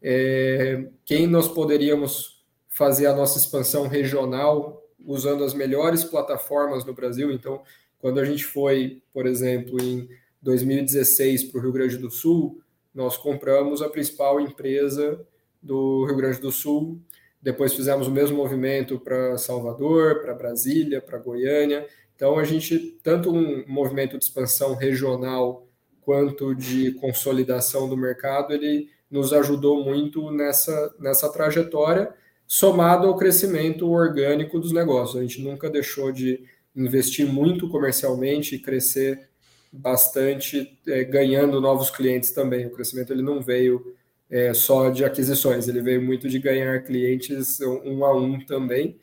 é, 0.01 0.87
quem 1.03 1.27
nós 1.27 1.49
poderíamos 1.49 2.41
fazer 2.69 3.07
a 3.07 3.15
nossa 3.15 3.37
expansão 3.37 3.89
regional 3.89 4.81
usando 5.05 5.43
as 5.43 5.53
melhores 5.53 6.05
plataformas 6.05 6.85
no 6.85 6.93
Brasil. 6.93 7.29
Então, 7.29 7.61
quando 7.99 8.21
a 8.21 8.25
gente 8.25 8.45
foi, 8.45 9.03
por 9.11 9.27
exemplo, 9.27 9.83
em 9.83 10.07
2016 10.41 11.43
para 11.43 11.59
o 11.59 11.61
Rio 11.61 11.73
Grande 11.73 11.97
do 11.97 12.09
Sul, 12.09 12.61
nós 12.93 13.17
compramos 13.17 13.81
a 13.81 13.89
principal 13.89 14.39
empresa 14.39 15.19
do 15.65 16.05
Rio 16.05 16.15
Grande 16.15 16.39
do 16.39 16.51
Sul 16.51 17.01
depois 17.45 17.75
fizemos 17.75 18.07
o 18.07 18.11
mesmo 18.11 18.35
movimento 18.35 18.99
para 18.99 19.37
Salvador, 19.37 20.19
para 20.23 20.33
Brasília, 20.33 20.99
para 20.99 21.19
Goiânia. 21.19 21.85
Então 22.15 22.39
a 22.39 22.43
gente 22.43 22.97
tanto 23.03 23.31
um 23.31 23.63
movimento 23.67 24.17
de 24.17 24.23
expansão 24.23 24.73
regional 24.73 25.67
quanto 26.01 26.55
de 26.55 26.93
consolidação 26.93 27.87
do 27.87 27.95
mercado, 27.95 28.51
ele 28.51 28.89
nos 29.11 29.31
ajudou 29.31 29.85
muito 29.85 30.31
nessa 30.31 30.95
nessa 30.99 31.31
trajetória, 31.31 32.11
somado 32.47 33.07
ao 33.07 33.15
crescimento 33.15 33.87
orgânico 33.91 34.59
dos 34.59 34.71
negócios. 34.71 35.17
A 35.17 35.21
gente 35.21 35.39
nunca 35.43 35.69
deixou 35.69 36.11
de 36.11 36.43
investir 36.75 37.27
muito 37.27 37.69
comercialmente 37.69 38.55
e 38.55 38.59
crescer 38.59 39.29
bastante, 39.71 40.75
é, 40.87 41.03
ganhando 41.03 41.61
novos 41.61 41.91
clientes 41.91 42.31
também. 42.31 42.65
O 42.65 42.71
crescimento 42.71 43.13
ele 43.13 43.21
não 43.21 43.39
veio 43.39 43.93
é, 44.35 44.53
só 44.53 44.89
de 44.89 45.05
aquisições, 45.05 45.65
ele 45.65 45.81
veio 45.81 46.01
muito 46.01 46.27
de 46.27 46.39
ganhar 46.39 46.83
clientes 46.83 47.61
um 47.61 48.03
a 48.03 48.13
um 48.13 48.37
também. 48.45 48.99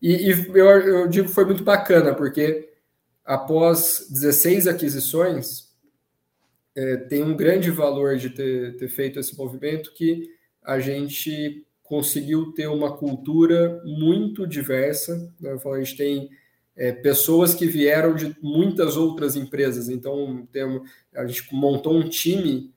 E, 0.00 0.28
e 0.28 0.30
eu, 0.30 0.68
eu 0.68 1.08
digo 1.08 1.28
foi 1.28 1.44
muito 1.44 1.64
bacana, 1.64 2.14
porque 2.14 2.70
após 3.24 4.06
16 4.08 4.68
aquisições, 4.68 5.70
é, 6.76 6.98
tem 6.98 7.24
um 7.24 7.36
grande 7.36 7.68
valor 7.68 8.16
de 8.16 8.30
ter, 8.30 8.76
ter 8.76 8.88
feito 8.88 9.18
esse 9.18 9.36
movimento 9.36 9.92
que 9.92 10.30
a 10.62 10.78
gente 10.78 11.66
conseguiu 11.82 12.52
ter 12.52 12.68
uma 12.68 12.96
cultura 12.96 13.82
muito 13.84 14.46
diversa. 14.46 15.34
Né? 15.40 15.50
A 15.64 15.78
gente 15.82 15.96
tem 15.96 16.30
é, 16.76 16.92
pessoas 16.92 17.54
que 17.54 17.66
vieram 17.66 18.14
de 18.14 18.36
muitas 18.40 18.96
outras 18.96 19.34
empresas, 19.34 19.88
então 19.88 20.46
tem, 20.52 20.62
a 21.12 21.26
gente 21.26 21.52
montou 21.52 21.92
um 21.92 22.08
time 22.08 22.72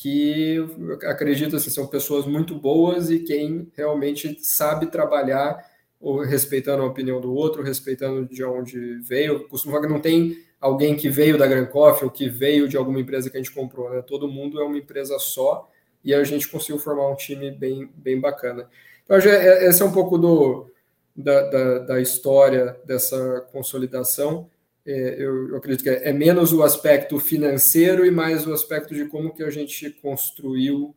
que 0.00 0.56
acredito 1.04 1.56
assim, 1.56 1.68
são 1.68 1.86
pessoas 1.86 2.24
muito 2.24 2.54
boas 2.54 3.10
e 3.10 3.18
quem 3.18 3.70
realmente 3.76 4.38
sabe 4.40 4.86
trabalhar 4.86 5.62
ou 6.00 6.20
respeitando 6.20 6.82
a 6.82 6.86
opinião 6.86 7.20
do 7.20 7.34
outro, 7.34 7.62
respeitando 7.62 8.26
de 8.26 8.42
onde 8.42 8.94
veio. 9.02 9.46
Que 9.46 9.86
não 9.86 10.00
tem 10.00 10.38
alguém 10.58 10.96
que 10.96 11.10
veio 11.10 11.36
da 11.36 11.46
Grand 11.46 11.66
Coffee 11.66 12.06
ou 12.06 12.10
que 12.10 12.30
veio 12.30 12.66
de 12.66 12.78
alguma 12.78 12.98
empresa 12.98 13.28
que 13.28 13.36
a 13.36 13.40
gente 13.40 13.52
comprou, 13.52 13.90
né? 13.90 14.00
Todo 14.00 14.26
mundo 14.26 14.58
é 14.58 14.64
uma 14.64 14.78
empresa 14.78 15.18
só 15.18 15.70
e 16.02 16.14
a 16.14 16.24
gente 16.24 16.48
conseguiu 16.48 16.78
formar 16.78 17.06
um 17.10 17.14
time 17.14 17.50
bem, 17.50 17.90
bem 17.94 18.18
bacana. 18.18 18.70
Então, 19.04 19.18
é, 19.18 19.66
esse 19.66 19.82
é 19.82 19.84
um 19.84 19.92
pouco 19.92 20.16
do, 20.16 20.70
da, 21.14 21.42
da, 21.50 21.78
da 21.80 22.00
história 22.00 22.74
dessa 22.86 23.46
consolidação. 23.52 24.48
É, 24.90 25.22
eu, 25.22 25.56
acredito 25.56 25.82
que 25.82 25.90
é, 25.90 26.08
é, 26.08 26.12
menos 26.12 26.52
o 26.52 26.62
aspecto 26.62 27.18
financeiro 27.18 28.04
e 28.04 28.10
mais 28.10 28.46
o 28.46 28.52
aspecto 28.52 28.94
de 28.94 29.06
como 29.06 29.32
que 29.32 29.42
a 29.42 29.50
gente 29.50 29.90
construiu 29.90 30.96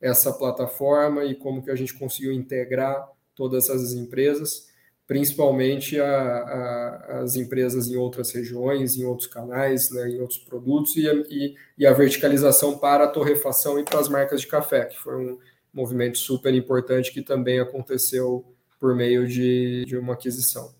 essa 0.00 0.32
plataforma 0.32 1.24
e 1.24 1.34
como 1.34 1.62
que 1.62 1.70
a 1.70 1.74
gente 1.74 1.94
conseguiu 1.94 2.32
integrar 2.32 3.08
todas 3.34 3.64
essas 3.64 3.94
empresas 3.94 4.70
principalmente 5.10 5.98
a, 5.98 6.06
a, 6.06 7.20
as 7.22 7.34
empresas 7.34 7.88
em 7.88 7.96
outras 7.96 8.30
regiões, 8.30 8.96
em 8.96 9.04
outros 9.04 9.26
canais, 9.26 9.90
né, 9.90 10.08
em 10.08 10.20
outros 10.20 10.38
produtos, 10.38 10.94
e, 10.94 11.04
e, 11.28 11.56
e, 11.78 11.84
a 11.84 11.92
verticalização 11.92 12.78
para 12.78 13.06
a 13.06 13.08
torrefação 13.08 13.76
e 13.76 13.82
para 13.82 13.98
as 13.98 14.08
marcas 14.08 14.40
de 14.40 14.46
café, 14.46 14.84
que 14.84 14.96
foi 14.96 15.16
um 15.16 15.38
movimento 15.74 16.16
super 16.16 16.54
importante 16.54 17.12
que 17.12 17.22
também 17.22 17.58
aconteceu 17.58 18.44
por 18.78 18.94
meio 18.94 19.26
de, 19.26 19.84
de 19.84 19.96
uma 19.96 20.12
aquisição. 20.12 20.72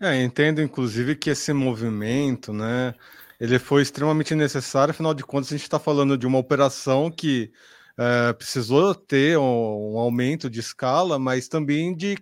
É, 0.00 0.22
entendo, 0.22 0.62
inclusive, 0.62 1.16
que 1.16 1.30
esse 1.30 1.52
movimento, 1.52 2.52
né, 2.52 2.94
ele 3.40 3.58
foi 3.58 3.82
extremamente 3.82 4.34
necessário, 4.34 4.92
afinal 4.92 5.12
de 5.12 5.24
contas, 5.24 5.48
a 5.48 5.56
gente 5.56 5.62
está 5.62 5.78
falando 5.78 6.16
de 6.16 6.26
uma 6.26 6.38
operação 6.38 7.10
que 7.10 7.52
é, 7.98 8.32
precisou 8.32 8.94
ter 8.94 9.36
um, 9.38 9.94
um 9.94 9.98
aumento 9.98 10.48
de 10.48 10.60
escala, 10.60 11.18
mas 11.18 11.48
também 11.48 11.96
de 11.96 12.16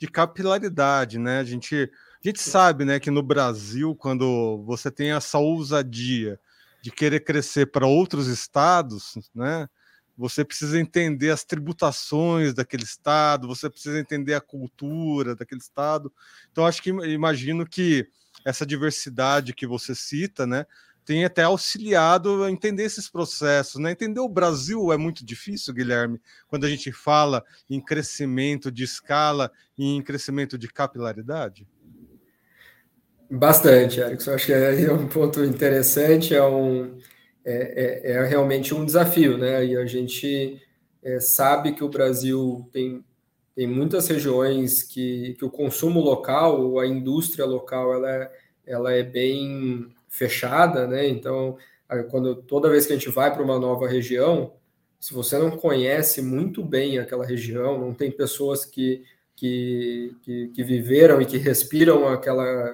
de 0.00 0.08
capilaridade, 0.08 1.18
né? 1.18 1.40
A 1.40 1.44
gente, 1.44 1.76
a 1.76 2.28
gente 2.28 2.40
sabe, 2.40 2.84
né, 2.86 2.98
que 2.98 3.10
no 3.10 3.22
Brasil, 3.22 3.94
quando 3.94 4.64
você 4.64 4.90
tem 4.90 5.12
essa 5.12 5.38
ousadia 5.38 6.40
de 6.82 6.90
querer 6.90 7.20
crescer 7.20 7.66
para 7.66 7.86
outros 7.86 8.26
estados, 8.26 9.14
né? 9.34 9.68
Você 10.20 10.44
precisa 10.44 10.78
entender 10.78 11.30
as 11.30 11.44
tributações 11.44 12.52
daquele 12.52 12.84
estado, 12.84 13.48
você 13.48 13.70
precisa 13.70 13.98
entender 13.98 14.34
a 14.34 14.40
cultura 14.40 15.34
daquele 15.34 15.62
estado. 15.62 16.12
Então, 16.52 16.66
acho 16.66 16.82
que 16.82 16.90
imagino 16.90 17.66
que 17.66 18.06
essa 18.44 18.66
diversidade 18.66 19.54
que 19.54 19.66
você 19.66 19.94
cita, 19.94 20.46
né, 20.46 20.66
tem 21.06 21.24
até 21.24 21.42
auxiliado 21.44 22.44
a 22.44 22.50
entender 22.50 22.84
esses 22.84 23.08
processos, 23.08 23.80
né? 23.80 23.92
Entender 23.92 24.20
o 24.20 24.28
Brasil 24.28 24.92
é 24.92 24.98
muito 24.98 25.24
difícil, 25.24 25.72
Guilherme, 25.72 26.20
quando 26.46 26.66
a 26.66 26.68
gente 26.68 26.92
fala 26.92 27.42
em 27.68 27.80
crescimento 27.80 28.70
de 28.70 28.84
escala 28.84 29.50
e 29.78 29.96
em 29.96 30.02
crescimento 30.02 30.58
de 30.58 30.68
capilaridade. 30.68 31.66
Bastante, 33.30 34.00
Erickson. 34.00 34.32
Acho 34.32 34.46
que 34.46 34.52
é 34.52 34.92
um 34.92 35.08
ponto 35.08 35.42
interessante, 35.42 36.34
é, 36.34 36.44
um, 36.44 36.98
é, 37.44 38.02
é, 38.04 38.12
é 38.12 38.24
realmente 38.24 38.74
um 38.74 38.84
desafio, 38.84 39.38
né? 39.38 39.64
E 39.64 39.76
a 39.76 39.86
gente 39.86 40.60
é, 41.02 41.20
sabe 41.20 41.72
que 41.72 41.84
o 41.84 41.88
Brasil 41.88 42.68
tem, 42.72 43.04
tem 43.54 43.66
muitas 43.66 44.08
regiões 44.08 44.82
que, 44.82 45.34
que 45.38 45.44
o 45.44 45.50
consumo 45.50 46.00
local, 46.00 46.78
a 46.78 46.86
indústria 46.86 47.44
local, 47.44 47.94
ela 47.94 48.10
é, 48.10 48.32
ela 48.66 48.92
é 48.92 49.02
bem 49.02 49.92
fechada, 50.08 50.86
né? 50.86 51.08
Então, 51.08 51.56
quando 52.10 52.36
toda 52.36 52.70
vez 52.70 52.86
que 52.86 52.92
a 52.92 52.96
gente 52.96 53.08
vai 53.08 53.32
para 53.32 53.42
uma 53.42 53.58
nova 53.58 53.88
região, 53.88 54.52
se 54.98 55.14
você 55.14 55.38
não 55.38 55.50
conhece 55.50 56.20
muito 56.20 56.62
bem 56.62 56.98
aquela 56.98 57.24
região, 57.24 57.78
não 57.78 57.94
tem 57.94 58.10
pessoas 58.10 58.64
que, 58.64 59.02
que, 59.34 60.14
que, 60.22 60.48
que 60.48 60.62
viveram 60.62 61.20
e 61.22 61.26
que 61.26 61.38
respiram 61.38 62.06
aquela, 62.06 62.70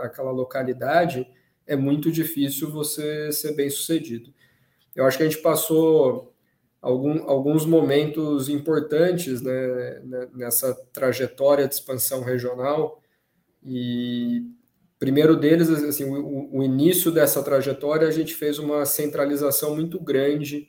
aquela 0.00 0.30
localidade, 0.30 1.26
é 1.66 1.76
muito 1.76 2.10
difícil 2.10 2.70
você 2.70 3.32
ser 3.32 3.54
bem 3.54 3.70
sucedido. 3.70 4.32
Eu 4.94 5.04
acho 5.06 5.16
que 5.16 5.24
a 5.24 5.28
gente 5.28 5.42
passou 5.42 6.32
algum, 6.80 7.28
alguns 7.28 7.64
momentos 7.64 8.48
importantes 8.48 9.40
né, 9.40 10.00
nessa 10.34 10.74
trajetória 10.92 11.66
de 11.66 11.74
expansão 11.74 12.22
regional 12.22 13.00
e 13.64 14.44
primeiro 14.98 15.36
deles, 15.36 15.68
assim, 15.68 16.04
o, 16.04 16.48
o, 16.50 16.62
início 16.62 17.10
dessa 17.10 17.42
trajetória, 17.42 18.06
a 18.06 18.10
gente 18.10 18.34
fez 18.34 18.58
uma 18.58 18.86
centralização 18.86 19.74
muito 19.74 19.98
grande 20.00 20.68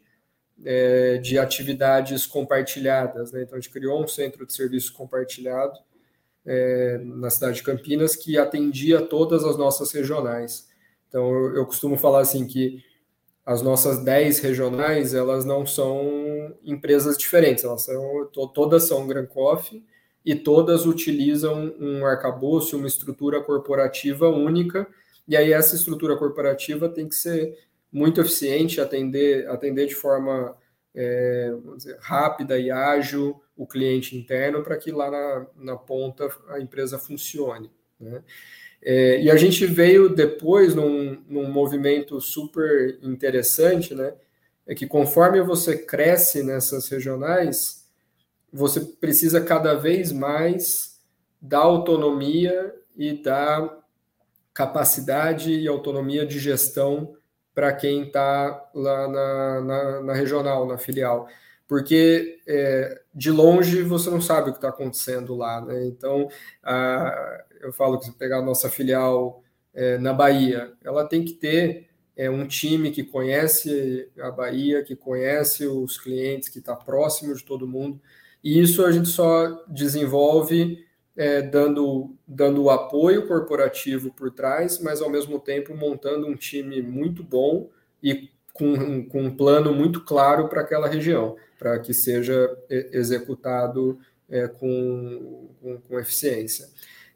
é, 0.63 1.17
de 1.17 1.37
atividades 1.37 2.25
compartilhadas. 2.25 3.31
Né? 3.31 3.43
Então, 3.43 3.57
a 3.57 3.61
gente 3.61 3.71
criou 3.71 4.03
um 4.03 4.07
centro 4.07 4.45
de 4.45 4.53
serviço 4.53 4.93
compartilhado 4.93 5.77
é, 6.45 6.97
na 7.03 7.29
cidade 7.29 7.57
de 7.57 7.63
Campinas 7.63 8.15
que 8.15 8.37
atendia 8.37 9.01
todas 9.01 9.43
as 9.43 9.57
nossas 9.57 9.91
regionais. 9.91 10.67
Então, 11.15 11.33
eu, 11.33 11.55
eu 11.55 11.65
costumo 11.65 11.95
falar 11.95 12.19
assim 12.19 12.45
que 12.45 12.83
as 13.45 13.61
nossas 13.61 14.03
10 14.03 14.39
regionais, 14.39 15.13
elas 15.13 15.45
não 15.45 15.65
são 15.65 16.53
empresas 16.61 17.17
diferentes, 17.17 17.63
elas 17.63 17.83
são, 17.83 18.29
todas 18.53 18.83
são 18.83 19.07
Gran 19.07 19.25
Coffee, 19.25 19.81
e 20.25 20.35
todas 20.35 20.85
utilizam 20.85 21.73
um 21.79 22.05
arcabouço, 22.05 22.75
uma 22.75 22.87
estrutura 22.87 23.41
corporativa 23.41 24.27
única, 24.27 24.85
e 25.25 25.37
aí 25.37 25.53
essa 25.53 25.77
estrutura 25.77 26.17
corporativa 26.17 26.89
tem 26.89 27.07
que 27.07 27.15
ser 27.15 27.65
muito 27.89 28.19
eficiente, 28.19 28.81
atender, 28.81 29.47
atender 29.47 29.85
de 29.87 29.95
forma 29.95 30.53
é, 30.93 31.55
dizer, 31.77 31.97
rápida 32.01 32.59
e 32.59 32.69
ágil 32.69 33.41
o 33.55 33.65
cliente 33.65 34.17
interno 34.17 34.63
para 34.63 34.75
que 34.75 34.91
lá 34.91 35.09
na, 35.09 35.47
na 35.55 35.77
ponta 35.77 36.29
a 36.49 36.59
empresa 36.59 36.99
funcione. 36.99 37.71
Né? 37.97 38.21
É, 38.87 39.19
e 39.19 39.31
a 39.31 39.35
gente 39.35 39.65
veio 39.65 40.07
depois 40.07 40.75
num, 40.75 41.19
num 41.27 41.49
movimento 41.51 42.21
super 42.21 42.99
interessante, 43.01 43.95
né? 43.95 44.13
É 44.67 44.75
que 44.75 44.85
conforme 44.85 45.41
você 45.41 45.75
cresce 45.75 46.43
nessas 46.43 46.87
regionais, 46.87 47.89
você 48.53 48.79
precisa 48.79 49.41
cada 49.41 49.73
vez 49.73 50.11
mais 50.11 50.99
da 51.41 51.57
autonomia 51.57 52.75
e 52.95 53.13
da 53.13 53.75
capacidade 54.53 55.51
e 55.51 55.67
autonomia 55.67 56.25
de 56.25 56.39
gestão 56.39 57.15
para 57.55 57.73
quem 57.73 58.03
está 58.03 58.69
lá 58.73 59.07
na, 59.07 59.61
na, 59.61 60.01
na, 60.01 60.13
regional, 60.13 60.67
na 60.67 60.77
filial. 60.77 61.27
Porque 61.67 62.39
é, 62.47 63.01
de 63.13 63.31
longe 63.31 63.81
você 63.81 64.11
não 64.11 64.21
sabe 64.21 64.49
o 64.49 64.51
que 64.51 64.59
está 64.59 64.69
acontecendo 64.69 65.35
lá. 65.35 65.61
Né? 65.61 65.85
Então, 65.85 66.27
a, 66.63 67.43
eu 67.65 67.73
falo 67.73 67.99
que 67.99 68.05
se 68.05 68.11
pegar 68.13 68.39
a 68.39 68.45
nossa 68.45 68.69
filial 68.69 69.43
é, 69.73 69.97
na 69.97 70.13
Bahia, 70.13 70.73
ela 70.83 71.05
tem 71.05 71.23
que 71.23 71.33
ter 71.33 71.87
é, 72.15 72.29
um 72.29 72.47
time 72.47 72.91
que 72.91 73.03
conhece 73.03 74.09
a 74.19 74.31
Bahia, 74.31 74.83
que 74.83 74.95
conhece 74.95 75.65
os 75.65 75.97
clientes, 75.97 76.49
que 76.49 76.59
está 76.59 76.75
próximo 76.75 77.33
de 77.35 77.43
todo 77.43 77.67
mundo 77.67 77.99
e 78.45 78.61
isso 78.61 78.85
a 78.85 78.91
gente 78.91 79.09
só 79.09 79.65
desenvolve 79.67 80.85
é, 81.17 81.41
dando, 81.41 82.15
dando 82.27 82.61
o 82.61 82.69
apoio 82.69 83.27
corporativo 83.27 84.13
por 84.13 84.29
trás, 84.29 84.77
mas 84.79 85.01
ao 85.01 85.09
mesmo 85.09 85.39
tempo 85.39 85.75
montando 85.75 86.27
um 86.27 86.35
time 86.35 86.79
muito 86.79 87.23
bom 87.23 87.71
e 88.03 88.29
com, 88.53 89.03
com 89.09 89.23
um 89.23 89.35
plano 89.35 89.73
muito 89.73 90.01
claro 90.01 90.47
para 90.47 90.61
aquela 90.61 90.87
região, 90.87 91.35
para 91.57 91.79
que 91.79 91.91
seja 91.91 92.55
executado 92.69 93.97
é, 94.29 94.47
com, 94.47 95.49
com, 95.59 95.77
com, 95.81 95.99
eficiência. 95.99 96.67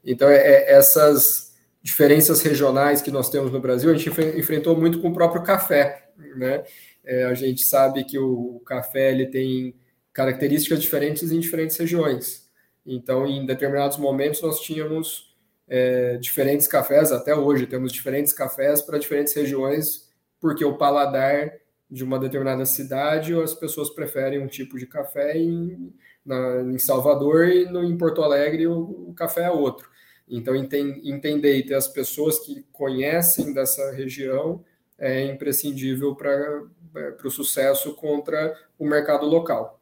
Então, 0.10 0.28
é, 0.28 0.38
é, 0.38 0.72
essas 0.72 1.54
diferenças 1.84 2.42
regionais 2.42 3.00
que 3.00 3.12
nós 3.12 3.30
temos 3.30 3.52
no 3.52 3.62
Brasil, 3.62 3.92
a 3.92 3.94
gente 3.96 4.10
enfrentou 4.40 4.76
muito 4.76 5.00
com 5.00 5.10
o 5.10 5.14
próprio 5.14 5.44
café. 5.44 6.10
Né? 6.36 6.64
É, 7.06 7.26
a 7.26 7.36
gente 7.36 7.62
sabe 7.62 8.04
que 8.04 8.18
o 8.18 8.60
café 8.66 9.12
ele 9.12 9.28
tem 9.28 9.76
características 10.12 10.82
diferentes 10.82 11.32
em 11.32 11.40
diferentes 11.40 11.78
regiões. 11.78 12.50
Então, 12.84 13.28
em 13.28 13.46
determinados 13.46 13.98
momentos, 13.98 14.42
nós 14.42 14.60
tínhamos 14.60 15.38
é, 15.68 16.18
diferentes 16.18 16.66
cafés, 16.66 17.12
até 17.12 17.36
hoje 17.36 17.68
temos 17.68 17.92
diferentes 17.92 18.34
cafés 18.34 18.82
para 18.82 18.98
diferentes 18.98 19.36
regiões, 19.36 20.10
porque 20.42 20.66
o 20.66 20.76
paladar 20.76 21.52
de 21.90 22.04
uma 22.04 22.18
determinada 22.18 22.66
cidade, 22.66 23.40
as 23.40 23.54
pessoas 23.54 23.92
preferem 23.92 24.40
um 24.40 24.48
tipo 24.48 24.80
de 24.80 24.88
café 24.88 25.38
em, 25.38 25.94
na, 26.26 26.62
em 26.64 26.80
Salvador 26.80 27.48
e 27.48 27.66
no, 27.66 27.84
em 27.84 27.96
Porto 27.96 28.24
Alegre 28.24 28.66
o, 28.66 29.10
o 29.10 29.14
café 29.14 29.44
é 29.44 29.52
outro. 29.52 29.88
Então, 30.30 30.56
enten, 30.56 31.02
entender 31.04 31.58
e 31.58 31.66
ter 31.66 31.76
as 31.76 31.88
pessoas 31.88 32.40
que 32.40 32.64
conhecem 32.72 33.54
dessa 33.54 33.92
região 33.92 34.64
é 34.98 35.26
imprescindível 35.26 36.16
para 36.16 36.64
é, 36.96 37.16
o 37.24 37.32
sucesso 37.32 37.96
contra 37.96 38.56
o 38.78 38.86
mercado 38.86 39.26
local. 39.26 39.82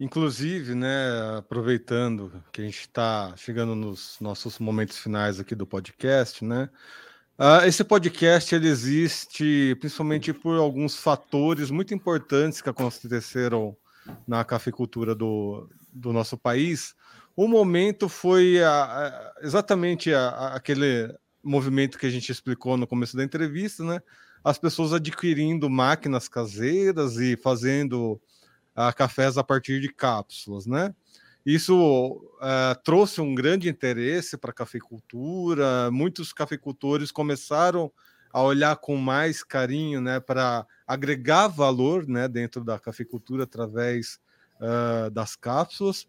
Inclusive, 0.00 0.74
né, 0.74 1.38
aproveitando 1.38 2.42
que 2.52 2.60
a 2.60 2.64
gente 2.64 2.80
está 2.80 3.34
chegando 3.36 3.74
nos 3.74 4.16
nossos 4.20 4.58
momentos 4.58 4.98
finais 4.98 5.38
aqui 5.38 5.54
do 5.54 5.66
podcast, 5.66 6.44
né? 6.44 6.68
Uh, 7.36 7.66
esse 7.66 7.82
podcast 7.82 8.54
ele 8.54 8.68
existe 8.68 9.76
principalmente 9.80 10.32
por 10.32 10.56
alguns 10.56 10.96
fatores 10.96 11.68
muito 11.68 11.92
importantes 11.92 12.60
que 12.60 12.70
aconteceram 12.70 13.76
na 14.26 14.44
cafeicultura 14.44 15.16
do, 15.16 15.68
do 15.92 16.12
nosso 16.12 16.38
país. 16.38 16.94
O 17.36 17.48
momento 17.48 18.08
foi 18.08 18.62
a, 18.62 18.84
a, 18.84 19.34
exatamente 19.42 20.12
a, 20.12 20.54
aquele 20.54 21.14
movimento 21.42 21.98
que 21.98 22.06
a 22.06 22.10
gente 22.10 22.30
explicou 22.30 22.76
no 22.76 22.86
começo 22.86 23.16
da 23.16 23.24
entrevista, 23.24 23.84
né? 23.84 24.00
As 24.42 24.58
pessoas 24.58 24.92
adquirindo 24.92 25.70
máquinas 25.70 26.28
caseiras 26.28 27.16
e 27.16 27.36
fazendo 27.36 28.20
cafés 28.96 29.38
a 29.38 29.44
partir 29.44 29.80
de 29.80 29.88
cápsulas, 29.88 30.66
né? 30.66 30.94
Isso 31.44 32.22
uh, 32.40 32.82
trouxe 32.82 33.20
um 33.20 33.34
grande 33.34 33.68
interesse 33.68 34.36
para 34.36 34.50
a 34.50 34.54
cafeicultura. 34.54 35.90
Muitos 35.90 36.32
cafeicultores 36.32 37.12
começaram 37.12 37.92
a 38.32 38.42
olhar 38.42 38.76
com 38.76 38.96
mais 38.96 39.44
carinho, 39.44 40.00
né, 40.00 40.18
para 40.18 40.66
agregar 40.84 41.46
valor, 41.46 42.04
né, 42.08 42.26
dentro 42.26 42.64
da 42.64 42.80
cafeicultura 42.80 43.44
através 43.44 44.18
uh, 44.56 45.08
das 45.10 45.36
cápsulas. 45.36 46.08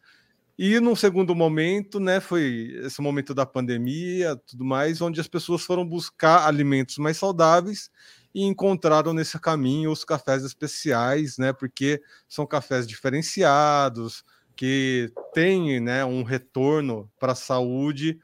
E 0.57 0.79
num 0.79 0.95
segundo 0.95 1.35
momento, 1.35 1.99
né, 1.99 2.21
foi 2.21 2.79
esse 2.83 3.01
momento 3.01 3.33
da 3.33 3.45
pandemia, 3.45 4.35
tudo 4.47 4.63
mais, 4.63 5.01
onde 5.01 5.19
as 5.19 5.27
pessoas 5.27 5.63
foram 5.63 5.85
buscar 5.85 6.47
alimentos 6.47 6.97
mais 6.97 7.17
saudáveis 7.17 7.89
e 8.33 8.43
encontraram 8.43 9.13
nesse 9.13 9.37
caminho 9.39 9.91
os 9.91 10.05
cafés 10.05 10.43
especiais, 10.43 11.37
né, 11.37 11.51
porque 11.51 12.01
são 12.27 12.45
cafés 12.45 12.87
diferenciados, 12.87 14.23
que 14.55 15.11
têm, 15.33 15.81
né, 15.81 16.05
um 16.05 16.23
retorno 16.23 17.11
para 17.19 17.33
a 17.33 17.35
saúde 17.35 18.17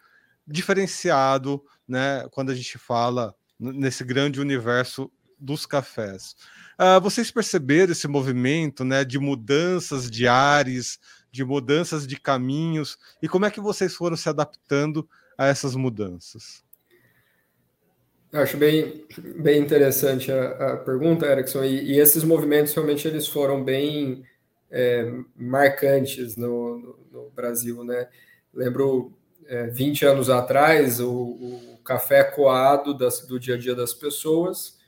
diferenciado, 0.47 1.61
né, 1.87 2.25
quando 2.31 2.51
a 2.51 2.55
gente 2.55 2.77
fala 2.77 3.35
nesse 3.59 4.03
grande 4.03 4.39
universo 4.39 5.11
dos 5.37 5.65
cafés. 5.65 6.35
Uh, 6.79 7.01
vocês 7.01 7.31
perceberam 7.31 7.91
esse 7.91 8.07
movimento, 8.07 8.83
né, 8.85 9.03
de 9.03 9.19
mudanças 9.19 10.09
de 10.09 10.27
ares, 10.27 10.99
de 11.31 11.43
mudanças 11.43 12.05
de 12.05 12.19
caminhos 12.19 12.97
e 13.21 13.29
como 13.29 13.45
é 13.45 13.51
que 13.51 13.61
vocês 13.61 13.95
foram 13.95 14.17
se 14.17 14.27
adaptando 14.27 15.07
a 15.37 15.47
essas 15.47 15.75
mudanças? 15.75 16.63
Eu 18.31 18.41
acho 18.41 18.57
bem, 18.57 19.05
bem 19.41 19.61
interessante 19.61 20.31
a, 20.31 20.73
a 20.73 20.77
pergunta, 20.77 21.25
Erickson, 21.25 21.63
e, 21.65 21.91
e, 21.91 21.99
esses 21.99 22.23
movimentos 22.23 22.73
realmente 22.73 23.05
eles 23.05 23.27
foram 23.27 23.61
bem 23.61 24.23
é, 24.69 25.11
marcantes 25.35 26.37
no, 26.37 26.77
no, 26.77 26.99
no, 27.11 27.29
Brasil, 27.31 27.83
né? 27.83 28.07
Lembro 28.53 29.11
é, 29.47 29.67
20 29.67 30.05
anos 30.05 30.29
atrás, 30.29 31.01
o, 31.01 31.11
o 31.11 31.77
café 31.83 32.23
coado 32.23 32.93
das, 32.93 33.25
do 33.27 33.37
dia 33.37 33.55
a 33.55 33.57
dia 33.57 33.75
das 33.75 33.93
pessoas, 33.93 34.79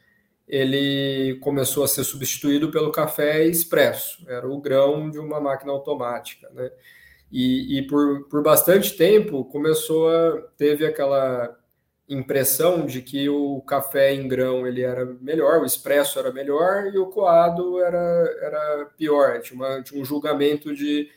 ele 0.53 1.39
começou 1.39 1.83
a 1.83 1.87
ser 1.87 2.03
substituído 2.03 2.69
pelo 2.69 2.91
café 2.91 3.43
expresso, 3.43 4.23
era 4.27 4.47
o 4.47 4.61
grão 4.61 5.09
de 5.09 5.17
uma 5.17 5.41
máquina 5.41 5.71
automática, 5.71 6.47
né? 6.53 6.69
E, 7.31 7.79
e 7.79 7.87
por, 7.87 8.27
por 8.29 8.43
bastante 8.43 8.95
tempo 8.95 9.45
começou 9.45 10.07
a 10.07 10.41
teve 10.55 10.85
aquela 10.85 11.57
impressão 12.07 12.85
de 12.85 13.01
que 13.01 13.27
o 13.27 13.61
café 13.61 14.13
em 14.13 14.27
grão 14.27 14.67
ele 14.67 14.83
era 14.83 15.03
melhor, 15.03 15.59
o 15.61 15.65
expresso 15.65 16.19
era 16.19 16.31
melhor 16.31 16.85
e 16.93 16.99
o 16.99 17.07
coado 17.07 17.81
era, 17.81 18.37
era 18.39 18.85
pior, 18.95 19.41
tinha, 19.41 19.57
uma, 19.57 19.81
tinha 19.81 19.99
um 19.99 20.05
julgamento 20.05 20.75
de, 20.75 21.09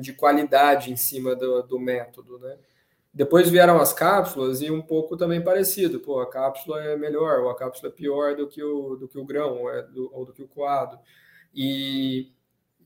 de 0.00 0.12
qualidade 0.12 0.92
em 0.92 0.96
cima 0.96 1.34
do, 1.34 1.62
do 1.62 1.80
método, 1.80 2.38
né? 2.38 2.56
Depois 3.16 3.48
vieram 3.48 3.80
as 3.80 3.94
cápsulas 3.94 4.60
e 4.60 4.70
um 4.70 4.82
pouco 4.82 5.16
também 5.16 5.42
parecido. 5.42 6.00
Pô, 6.00 6.20
a 6.20 6.28
cápsula 6.28 6.84
é 6.84 6.96
melhor, 6.98 7.40
ou 7.40 7.48
a 7.48 7.56
cápsula 7.56 7.90
é 7.90 7.96
pior 7.96 8.36
do 8.36 8.46
que 8.46 8.62
o, 8.62 8.94
do 8.94 9.08
que 9.08 9.18
o 9.18 9.24
grão, 9.24 9.62
ou, 9.62 9.70
é 9.70 9.82
do, 9.84 10.10
ou 10.12 10.26
do 10.26 10.34
que 10.34 10.42
o 10.42 10.46
coado. 10.46 10.98
E, 11.54 12.30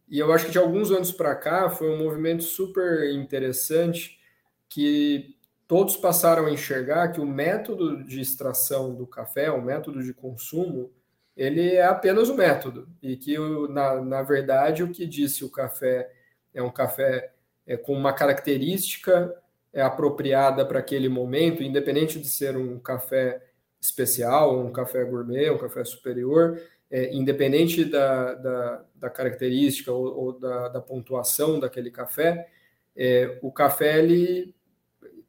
e 0.09 0.21
eu 0.21 0.33
acho 0.33 0.47
que 0.47 0.53
de 0.53 0.59
alguns 0.59 0.93
anos 0.93 1.11
para 1.11 1.35
cá 1.35 1.69
foi 1.69 1.90
um 1.90 1.99
movimento 1.99 2.45
super 2.45 3.12
interessante 3.12 4.21
que 4.69 5.37
todos 5.66 5.97
passaram 5.97 6.47
a 6.47 6.53
enxergar 6.53 7.09
que 7.09 7.21
o 7.21 7.27
método 7.27 8.05
de 8.05 8.21
extração 8.21 8.95
do 8.95 9.09
café, 9.09 9.51
o 9.51 9.61
método 9.61 10.01
de 10.01 10.14
consumo, 10.14 10.93
ele 11.37 11.73
é 11.75 11.85
apenas 11.85 12.29
o 12.29 12.37
método. 12.37 12.88
E 13.03 13.16
que, 13.16 13.37
na, 13.69 14.01
na 14.01 14.23
verdade, 14.23 14.85
o 14.85 14.93
que 14.93 15.07
disse 15.07 15.45
o 15.45 15.51
café 15.51 16.09
é 16.55 16.62
um 16.62 16.71
café 16.71 17.33
é, 17.66 17.77
com 17.77 17.95
uma 17.95 18.12
característica 18.12 19.35
é 19.73 19.83
apropriada 19.83 20.65
para 20.65 20.79
aquele 20.79 21.09
momento, 21.09 21.63
independente 21.63 22.19
de 22.19 22.29
ser 22.29 22.57
um 22.57 22.79
café 22.79 23.43
especial, 23.81 24.59
um 24.59 24.73
café 24.73 25.05
gourmet, 25.05 25.51
um 25.51 25.59
café 25.59 25.85
superior, 25.85 26.61
é, 26.91 27.15
independente 27.15 27.85
da, 27.85 28.35
da, 28.35 28.85
da 28.97 29.11
característica 29.11 29.93
ou, 29.93 30.07
ou 30.07 30.39
da, 30.39 30.69
da, 30.69 30.81
pontuação 30.81 31.61
daquele 31.61 31.91
café, 31.91 32.49
é, 32.97 33.39
o 33.43 33.53
café 33.53 34.01
ele 34.01 34.55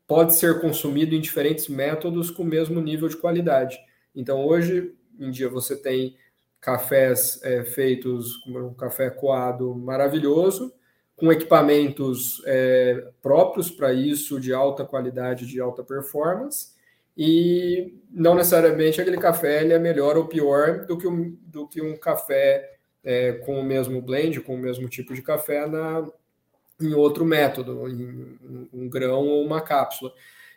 pode 0.07 0.35
ser 0.35 0.59
consumido 0.59 1.15
em 1.15 1.21
diferentes 1.21 1.67
métodos 1.67 2.31
com 2.31 2.43
o 2.43 2.45
mesmo 2.45 2.81
nível 2.81 3.07
de 3.07 3.15
qualidade. 3.15 3.79
Então, 4.13 4.45
hoje 4.45 4.93
em 5.19 5.29
dia, 5.29 5.47
você 5.47 5.75
tem 5.75 6.17
cafés 6.59 7.39
é, 7.43 7.63
feitos 7.63 8.37
com 8.37 8.51
um 8.51 8.73
café 8.73 9.09
coado 9.09 9.73
maravilhoso, 9.73 10.73
com 11.21 11.31
equipamentos 11.31 12.41
é, 12.47 13.09
próprios 13.21 13.69
para 13.69 13.93
isso, 13.93 14.39
de 14.39 14.51
alta 14.51 14.83
qualidade, 14.83 15.45
de 15.45 15.61
alta 15.61 15.83
performance, 15.83 16.69
e 17.15 17.93
não 18.09 18.33
necessariamente 18.33 18.99
aquele 18.99 19.17
café 19.17 19.61
ele 19.61 19.71
é 19.71 19.77
melhor 19.77 20.17
ou 20.17 20.25
pior 20.25 20.83
do 20.87 20.97
que 20.97 21.05
um, 21.05 21.37
do 21.43 21.67
que 21.67 21.79
um 21.79 21.95
café 21.95 22.75
é, 23.03 23.33
com 23.33 23.59
o 23.59 23.63
mesmo 23.63 24.01
blend, 24.01 24.41
com 24.41 24.55
o 24.55 24.57
mesmo 24.57 24.89
tipo 24.89 25.13
de 25.13 25.21
café 25.21 25.67
na, 25.67 26.09
em 26.81 26.95
outro 26.95 27.23
método, 27.23 27.87
em 27.87 28.39
um 28.73 28.89
grão 28.89 29.27
ou 29.27 29.45
uma 29.45 29.61
cápsula. 29.61 30.11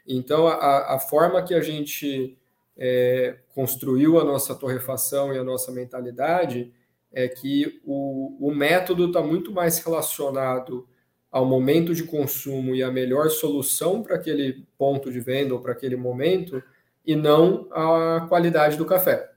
Então, 0.09 0.49
a, 0.49 0.95
a 0.95 0.99
forma 0.99 1.43
que 1.43 1.53
a 1.53 1.61
gente 1.61 2.39
é, 2.75 3.37
construiu 3.55 4.19
a 4.19 4.25
nossa 4.25 4.55
torrefação 4.55 5.35
e 5.35 5.39
a 5.39 5.45
nossa 5.45 5.71
mentalidade 5.71 6.73
é 7.15 7.29
que 7.29 7.81
o, 7.85 8.37
o 8.41 8.55
método 8.55 9.07
está 9.07 9.23
muito 9.23 9.53
mais 9.53 9.79
relacionado 9.79 10.87
ao 11.31 11.45
momento 11.45 11.95
de 11.95 12.05
consumo 12.05 12.75
e 12.75 12.83
a 12.83 12.91
melhor 12.91 13.31
solução 13.31 14.03
para 14.03 14.17
aquele 14.17 14.67
ponto 14.77 15.11
de 15.11 15.21
venda 15.21 15.55
ou 15.55 15.61
para 15.61 15.73
aquele 15.73 15.97
momento, 15.97 16.63
e 17.05 17.15
não 17.17 17.69
a 17.73 18.27
qualidade 18.29 18.77
do 18.77 18.85
café. 18.85 19.31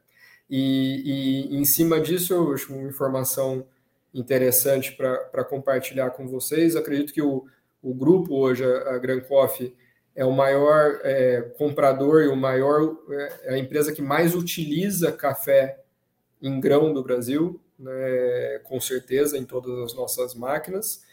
E, 0.49 1.49
e 1.51 1.57
em 1.57 1.65
cima 1.65 1.99
disso, 1.99 2.33
eu 2.33 2.53
acho 2.53 2.73
uma 2.73 2.87
informação 2.87 3.65
interessante 4.13 4.95
para 4.95 5.43
compartilhar 5.43 6.11
com 6.11 6.27
vocês. 6.27 6.75
Acredito 6.75 7.13
que 7.13 7.21
o, 7.21 7.45
o 7.81 7.93
grupo 7.93 8.35
hoje, 8.35 8.63
a, 8.63 8.95
a 8.95 8.97
Gran 8.97 9.19
Coffee, 9.21 9.75
é 10.15 10.25
o 10.25 10.31
maior 10.31 10.99
é, 11.03 11.41
comprador 11.57 12.23
e 12.23 12.27
o 12.27 12.35
maior 12.35 12.95
é, 13.09 13.39
é 13.43 13.53
a 13.53 13.57
empresa 13.57 13.93
que 13.93 14.01
mais 14.01 14.33
utiliza 14.33 15.11
café 15.11 15.79
em 16.41 16.59
grão 16.59 16.93
do 16.93 17.03
Brasil 17.03 17.59
né, 17.77 18.59
com 18.63 18.79
certeza, 18.79 19.37
em 19.37 19.45
todas 19.45 19.77
as 19.79 19.93
nossas 19.93 20.33
máquinas. 20.33 21.03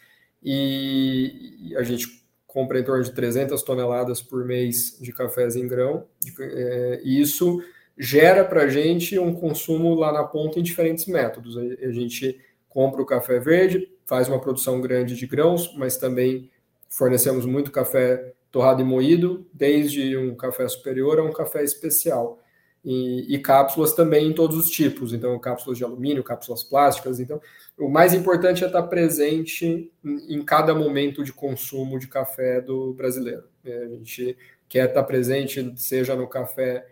E, 0.43 1.75
a 1.77 1.83
gente 1.83 2.25
compra 2.47 2.79
em 2.79 2.85
torno 2.85 3.03
de 3.03 3.13
300 3.13 3.63
toneladas 3.63 4.23
por 4.23 4.45
mês 4.45 4.99
de 5.01 5.13
cafés 5.13 5.57
em 5.57 5.67
grão. 5.67 6.07
É, 6.39 7.01
e 7.03 7.21
isso 7.21 7.63
gera 7.99 8.45
para 8.45 8.63
a 8.63 8.69
gente 8.69 9.19
um 9.19 9.35
consumo 9.35 9.95
lá 9.95 10.13
na 10.13 10.25
ponta 10.25 10.59
em 10.59 10.63
diferentes 10.63 11.07
métodos. 11.07 11.57
A 11.57 11.91
gente 11.91 12.41
compra 12.69 13.03
o 13.03 13.07
café 13.07 13.39
verde, 13.39 13.89
faz 14.07 14.29
uma 14.29 14.41
produção 14.41 14.81
grande 14.81 15.17
de 15.17 15.27
grãos, 15.27 15.75
mas 15.77 15.97
também 15.97 16.51
fornecemos 16.89 17.45
muito 17.45 17.73
café 17.73 18.35
torrado 18.51 18.83
e 18.83 18.85
moído, 18.85 19.45
desde 19.53 20.17
um 20.17 20.37
café 20.37 20.69
superior 20.69 21.19
a 21.19 21.25
um 21.25 21.33
café 21.33 21.65
especial 21.65 22.39
e, 22.85 23.35
e, 23.35 23.39
cápsulas 23.39 23.95
também 23.95 24.29
em 24.29 24.33
todos 24.35 24.59
os 24.59 24.69
tipos, 24.69 25.15
então 25.15 25.39
cápsulas 25.39 25.79
de 25.79 25.85
alumínio, 25.85 26.23
cápsulas 26.23 26.63
plásticas. 26.63 27.19
Então, 27.19 27.41
o 27.79 27.89
mais 27.89 28.13
importante 28.13 28.63
é 28.63 28.67
estar 28.67 28.83
presente 28.85 29.91
em, 30.05 30.35
em 30.35 30.45
cada 30.45 30.75
momento 30.75 31.25
de 31.25 31.33
consumo 31.33 31.99
de 31.99 32.07
café 32.07 32.61
do 32.61 32.93
brasileiro. 32.93 33.45
É, 33.65 33.85
a 33.85 33.89
gente 33.89 34.37
quer 34.69 34.89
estar 34.89 35.03
presente, 35.05 35.73
seja 35.77 36.15
no 36.15 36.29
café 36.29 36.87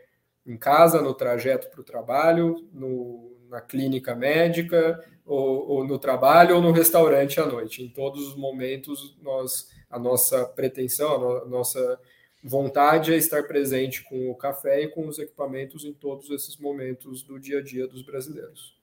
em 0.46 0.56
casa, 0.56 1.02
no 1.02 1.12
trajeto 1.12 1.68
para 1.70 1.80
o 1.80 1.84
trabalho, 1.84 2.66
no, 2.72 3.36
na 3.50 3.60
clínica 3.60 4.14
médica, 4.14 4.98
ou, 5.26 5.68
ou, 5.68 5.86
no 5.86 5.98
trabalho, 5.98 6.56
ou 6.56 6.62
no 6.62 6.72
restaurante 6.72 7.38
à 7.38 7.46
noite. 7.46 7.82
Em 7.82 7.88
todos 7.88 8.28
os 8.28 8.36
momentos, 8.36 9.16
nós, 9.22 9.68
a 9.90 9.98
nossa 9.98 10.44
pretensão, 10.46 11.14
a, 11.14 11.18
no, 11.18 11.48
nossa 11.50 12.00
vontade 12.42 13.12
é 13.12 13.16
estar 13.16 13.44
presente 13.44 14.02
com 14.02 14.30
o 14.30 14.34
café 14.34 14.82
e 14.82 14.88
com 14.88 15.06
os 15.06 15.18
equipamentos 15.18 15.84
em 15.84 15.92
todos 15.92 16.30
esses 16.30 16.56
momentos 16.56 17.22
do 17.22 17.38
dia 17.38 17.58
a 17.58 17.62
dia 17.62 17.86
dos 17.86 18.02
brasileiros. 18.02 18.76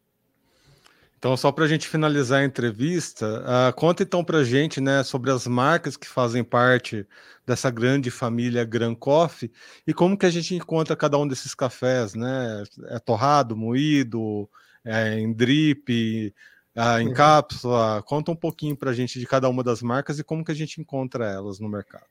Então, 1.20 1.36
só 1.36 1.52
para 1.52 1.66
a 1.66 1.68
gente 1.68 1.86
finalizar 1.86 2.40
a 2.40 2.46
entrevista, 2.46 3.44
uh, 3.44 3.74
conta 3.76 4.04
então 4.04 4.24
para 4.24 4.38
a 4.38 4.44
gente 4.46 4.80
né, 4.80 5.04
sobre 5.04 5.30
as 5.30 5.46
marcas 5.46 5.98
que 5.98 6.08
fazem 6.08 6.46
parte 6.46 7.06
dessa 7.46 7.70
grande 7.70 8.10
família 8.10 8.64
Gran 8.64 8.96
Coffee 8.96 9.52
e 9.86 9.94
como 9.94 10.18
que 10.18 10.26
a 10.26 10.30
gente 10.30 10.56
encontra 10.56 10.96
cada 10.96 11.18
um 11.18 11.28
desses 11.28 11.54
cafés, 11.54 12.14
né? 12.14 12.64
É 12.86 13.00
torrado, 13.00 13.58
moído, 13.58 14.50
é 14.86 15.20
em 15.20 15.34
drip, 15.34 16.34
ah, 16.74 17.02
em 17.02 17.10
uhum. 17.10 17.14
cápsula? 17.14 18.02
Conta 18.04 18.32
um 18.32 18.36
pouquinho 18.36 18.78
para 18.78 18.92
a 18.92 18.94
gente 18.94 19.20
de 19.20 19.28
cada 19.28 19.50
uma 19.50 19.62
das 19.62 19.82
marcas 19.82 20.20
e 20.20 20.24
como 20.24 20.46
que 20.46 20.54
a 20.54 20.56
gente 20.56 20.80
encontra 20.80 21.26
elas 21.26 21.60
no 21.60 21.68
mercado. 21.68 22.09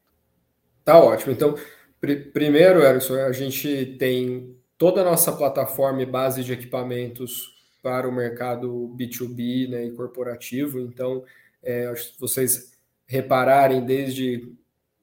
Tá 0.89 0.99
ótimo. 0.99 1.33
Então, 1.33 1.55
pr 2.01 2.33
primeiro, 2.33 2.83
Erickson, 2.83 3.17
a 3.17 3.31
gente 3.31 3.97
tem 3.99 4.57
toda 4.79 5.03
a 5.03 5.05
nossa 5.05 5.31
plataforma 5.31 6.01
e 6.01 6.07
base 6.07 6.43
de 6.43 6.55
equipamentos 6.55 7.47
para 7.83 8.09
o 8.09 8.13
mercado 8.13 8.97
B2B 8.99 9.69
né, 9.69 9.85
e 9.85 9.91
corporativo. 9.91 10.81
Então, 10.81 11.23
é, 11.63 11.93
vocês 12.19 12.73
repararem 13.07 13.85
desde 13.85 14.51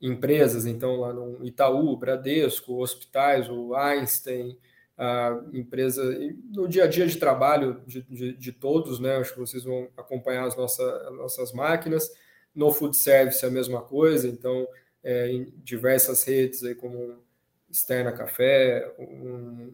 empresas, 0.01 0.65
então 0.65 0.95
lá 1.01 1.13
no 1.13 1.45
Itaú, 1.45 1.95
Bradesco, 1.95 2.81
hospitais, 2.81 3.47
o 3.47 3.75
Einstein, 3.75 4.57
a 4.97 5.39
empresa, 5.53 6.03
no 6.51 6.67
dia 6.67 6.85
a 6.85 6.87
dia 6.87 7.05
de 7.05 7.17
trabalho 7.17 7.83
de, 7.85 8.01
de, 8.01 8.33
de, 8.33 8.51
todos, 8.51 8.99
né? 8.99 9.17
Acho 9.17 9.33
que 9.33 9.39
vocês 9.39 9.63
vão 9.63 9.87
acompanhar 9.95 10.47
as, 10.47 10.57
nossa, 10.57 10.83
as 11.09 11.15
nossas 11.15 11.53
máquinas. 11.53 12.09
No 12.55 12.71
food 12.71 12.97
service 12.97 13.45
a 13.45 13.51
mesma 13.51 13.81
coisa, 13.81 14.27
então 14.27 14.65
é, 15.05 15.29
em 15.29 15.53
diversas 15.63 16.23
redes 16.23 16.63
aí 16.63 16.73
como 16.73 17.23
Externa 17.69 18.11
Café, 18.11 18.91
um, 18.97 19.71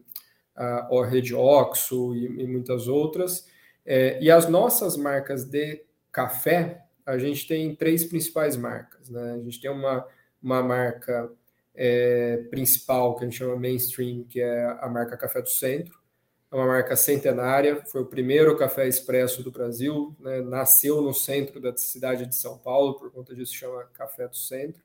a, 0.54 0.94
a 0.94 1.06
Rede 1.06 1.34
Oxo 1.34 2.14
e, 2.14 2.42
e 2.42 2.46
muitas 2.46 2.86
outras. 2.86 3.48
É, 3.84 4.22
e 4.22 4.30
as 4.30 4.46
nossas 4.46 4.96
marcas 4.96 5.44
de 5.44 5.82
café, 6.12 6.84
a 7.06 7.16
gente 7.16 7.48
tem 7.48 7.74
três 7.74 8.04
principais 8.04 8.56
marcas. 8.56 9.08
Né? 9.08 9.32
A 9.32 9.38
gente 9.38 9.60
tem 9.60 9.70
uma, 9.70 10.06
uma 10.42 10.62
marca 10.62 11.32
é, 11.74 12.36
principal, 12.50 13.16
que 13.16 13.24
a 13.24 13.28
gente 13.28 13.38
chama 13.38 13.56
mainstream, 13.56 14.24
que 14.24 14.40
é 14.40 14.66
a 14.80 14.88
marca 14.88 15.16
Café 15.16 15.40
do 15.40 15.48
Centro. 15.48 15.98
É 16.50 16.54
uma 16.54 16.66
marca 16.66 16.94
centenária, 16.94 17.82
foi 17.86 18.02
o 18.02 18.06
primeiro 18.06 18.54
café 18.58 18.86
expresso 18.86 19.42
do 19.42 19.50
Brasil, 19.50 20.14
né? 20.20 20.42
nasceu 20.42 21.00
no 21.00 21.14
centro 21.14 21.58
da 21.58 21.74
cidade 21.74 22.26
de 22.26 22.36
São 22.36 22.58
Paulo, 22.58 22.98
por 22.98 23.10
conta 23.10 23.34
disso 23.34 23.54
chama 23.54 23.84
Café 23.94 24.28
do 24.28 24.36
Centro, 24.36 24.82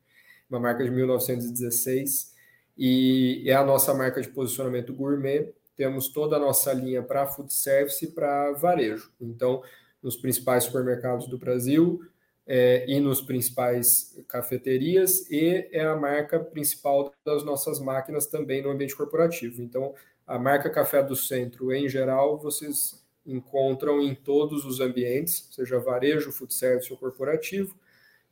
uma 0.49 0.59
marca 0.59 0.83
de 0.83 0.91
1916, 0.91 2.33
e 2.77 3.43
é 3.45 3.53
a 3.53 3.65
nossa 3.65 3.93
marca 3.93 4.21
de 4.21 4.29
posicionamento 4.29 4.93
gourmet. 4.93 5.53
Temos 5.75 6.09
toda 6.09 6.35
a 6.35 6.39
nossa 6.39 6.73
linha 6.73 7.03
para 7.03 7.27
food 7.27 7.53
service 7.53 8.05
e 8.05 8.11
para 8.11 8.51
varejo. 8.53 9.11
Então, 9.19 9.61
nos 10.01 10.15
principais 10.15 10.63
supermercados 10.63 11.27
do 11.27 11.37
Brasil, 11.37 12.01
é, 12.47 12.85
e 12.87 12.99
nos 13.01 13.19
principais 13.19 14.17
cafeterias 14.27 15.29
e 15.29 15.67
é 15.69 15.83
a 15.83 15.95
marca 15.95 16.39
principal 16.39 17.13
das 17.25 17.43
nossas 17.43 17.77
máquinas 17.79 18.25
também 18.25 18.61
no 18.61 18.69
ambiente 18.69 18.95
corporativo. 18.95 19.61
Então, 19.61 19.93
a 20.25 20.39
marca 20.39 20.69
Café 20.69 21.03
do 21.03 21.15
Centro, 21.15 21.73
em 21.73 21.89
geral, 21.89 22.37
vocês 22.37 23.03
encontram 23.25 24.01
em 24.01 24.15
todos 24.15 24.65
os 24.65 24.79
ambientes, 24.79 25.49
seja 25.51 25.77
varejo, 25.77 26.31
food 26.31 26.53
service 26.53 26.91
ou 26.91 26.97
corporativo, 26.97 27.75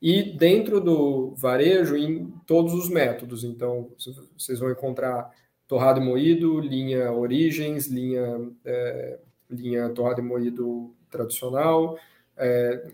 e 0.06 0.22
dentro 0.22 0.80
do 0.80 1.34
varejo, 1.34 1.98
em 1.98 2.32
todos 2.46 2.76
os 2.76 2.88
métodos. 2.88 3.44
Então, 3.44 3.90
vocês 4.38 4.60
vão 4.60 4.70
encontrar 4.70 5.32
torrado 5.68 6.00
e 6.00 6.04
moído, 6.04 6.60
linha 6.60 7.12
Origens, 7.12 7.88
linha, 7.88 8.52
é, 8.64 9.18
linha 9.50 9.90
torrado 9.90 10.22
e 10.22 10.24
moído 10.24 10.94
tradicional, 11.10 11.98
é, 12.38 12.86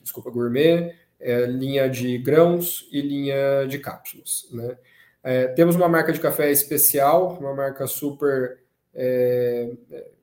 desculpa, 0.00 0.30
gourmet, 0.30 0.94
é, 1.18 1.44
linha 1.46 1.90
de 1.90 2.16
grãos 2.18 2.88
e 2.92 3.00
linha 3.00 3.66
de 3.66 3.80
cápsulas. 3.80 4.46
Né? 4.52 4.78
É, 5.24 5.48
temos 5.48 5.74
uma 5.74 5.88
marca 5.88 6.12
de 6.12 6.20
café 6.20 6.52
especial, 6.52 7.36
uma 7.40 7.52
marca 7.52 7.84
super 7.88 8.60
é, 8.94 9.72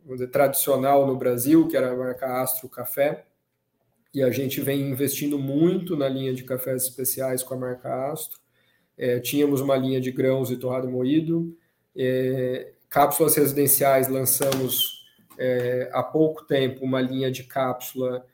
dizer, 0.09 0.27
tradicional 0.27 1.05
no 1.05 1.17
Brasil, 1.17 1.67
que 1.67 1.75
era 1.75 1.91
a 1.91 1.97
marca 1.97 2.41
Astro 2.41 2.69
Café, 2.69 3.25
e 4.13 4.23
a 4.23 4.31
gente 4.31 4.61
vem 4.61 4.89
investindo 4.89 5.37
muito 5.37 5.95
na 5.95 6.07
linha 6.07 6.33
de 6.33 6.43
cafés 6.43 6.83
especiais 6.83 7.43
com 7.43 7.53
a 7.53 7.57
marca 7.57 8.11
Astro. 8.11 8.39
É, 8.97 9.19
tínhamos 9.19 9.61
uma 9.61 9.77
linha 9.77 10.01
de 10.01 10.11
grãos 10.11 10.51
e 10.51 10.57
torrado 10.57 10.89
moído, 10.89 11.55
é, 11.95 12.73
cápsulas 12.89 13.35
residenciais 13.35 14.07
lançamos 14.07 15.05
é, 15.37 15.89
há 15.93 16.03
pouco 16.03 16.45
tempo 16.45 16.83
uma 16.83 16.99
linha 16.99 17.31
de 17.31 17.43
cápsula 17.43 18.25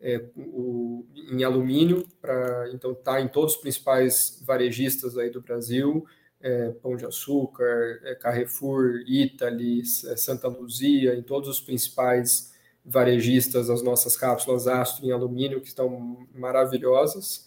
é, 0.00 0.24
o, 0.36 1.06
em 1.30 1.44
alumínio, 1.44 2.06
para 2.20 2.70
então 2.72 2.94
tá 2.94 3.20
em 3.20 3.28
todos 3.28 3.54
os 3.54 3.60
principais 3.60 4.42
varejistas 4.44 5.16
aí 5.16 5.30
do 5.30 5.40
Brasil, 5.40 6.04
é, 6.40 6.70
Pão 6.70 6.96
de 6.96 7.06
Açúcar, 7.06 8.00
é, 8.02 8.14
Carrefour, 8.16 9.02
Italy, 9.06 9.84
Santa 9.84 10.48
Luzia, 10.48 11.14
em 11.14 11.22
todos 11.22 11.48
os 11.48 11.60
principais 11.60 12.51
varejistas 12.84 13.70
as 13.70 13.82
nossas 13.82 14.16
cápsulas 14.16 14.66
Astro 14.66 15.06
em 15.06 15.12
alumínio, 15.12 15.60
que 15.60 15.68
estão 15.68 16.26
maravilhosas. 16.34 17.46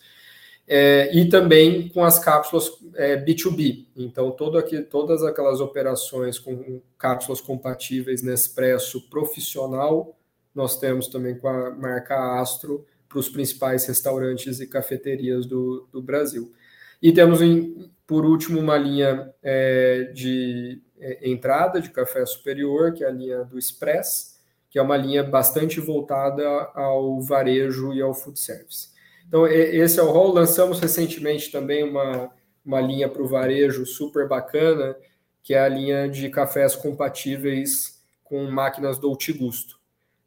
É, 0.67 1.15
e 1.15 1.29
também 1.29 1.89
com 1.89 2.03
as 2.03 2.17
cápsulas 2.17 2.71
é, 2.95 3.23
B2B. 3.23 3.85
Então, 3.95 4.31
todo 4.31 4.57
aqui, 4.57 4.81
todas 4.81 5.23
aquelas 5.23 5.61
operações 5.61 6.39
com 6.39 6.81
cápsulas 6.97 7.39
compatíveis 7.39 8.23
Nespresso 8.23 9.07
profissional 9.09 10.17
nós 10.55 10.79
temos 10.79 11.09
também 11.09 11.37
com 11.37 11.49
a 11.49 11.69
marca 11.71 12.39
Astro 12.39 12.85
para 13.09 13.19
os 13.19 13.27
principais 13.27 13.85
restaurantes 13.85 14.61
e 14.61 14.67
cafeterias 14.67 15.45
do, 15.45 15.87
do 15.91 16.01
Brasil. 16.01 16.53
E 17.01 17.11
temos, 17.11 17.41
em, 17.41 17.91
por 18.07 18.25
último, 18.25 18.59
uma 18.59 18.77
linha 18.77 19.33
é, 19.43 20.11
de 20.13 20.81
é, 20.97 21.29
entrada 21.29 21.81
de 21.81 21.89
café 21.89 22.25
superior, 22.25 22.93
que 22.93 23.03
é 23.03 23.07
a 23.07 23.11
linha 23.11 23.43
do 23.43 23.59
Express, 23.59 24.34
que 24.75 24.79
é 24.79 24.81
uma 24.81 24.97
linha 24.97 25.23
bastante 25.23 25.79
voltada 25.79 26.45
ao 26.73 27.21
varejo 27.21 27.93
e 27.93 28.01
ao 28.01 28.13
food 28.13 28.37
service. 28.37 28.89
Então, 29.25 29.47
esse 29.47 30.01
é 30.01 30.03
o 30.03 30.11
rol. 30.11 30.33
Lançamos 30.33 30.81
recentemente 30.81 31.49
também 31.49 31.81
uma, 31.81 32.29
uma 32.65 32.81
linha 32.81 33.07
para 33.07 33.23
o 33.23 33.25
varejo 33.25 33.85
super 33.85 34.27
bacana, 34.27 34.93
que 35.41 35.53
é 35.53 35.61
a 35.61 35.69
linha 35.69 36.09
de 36.09 36.27
cafés 36.29 36.75
compatíveis 36.75 38.03
com 38.21 38.51
máquinas 38.51 38.99
Dolce 38.99 39.31
Gusto. 39.31 39.79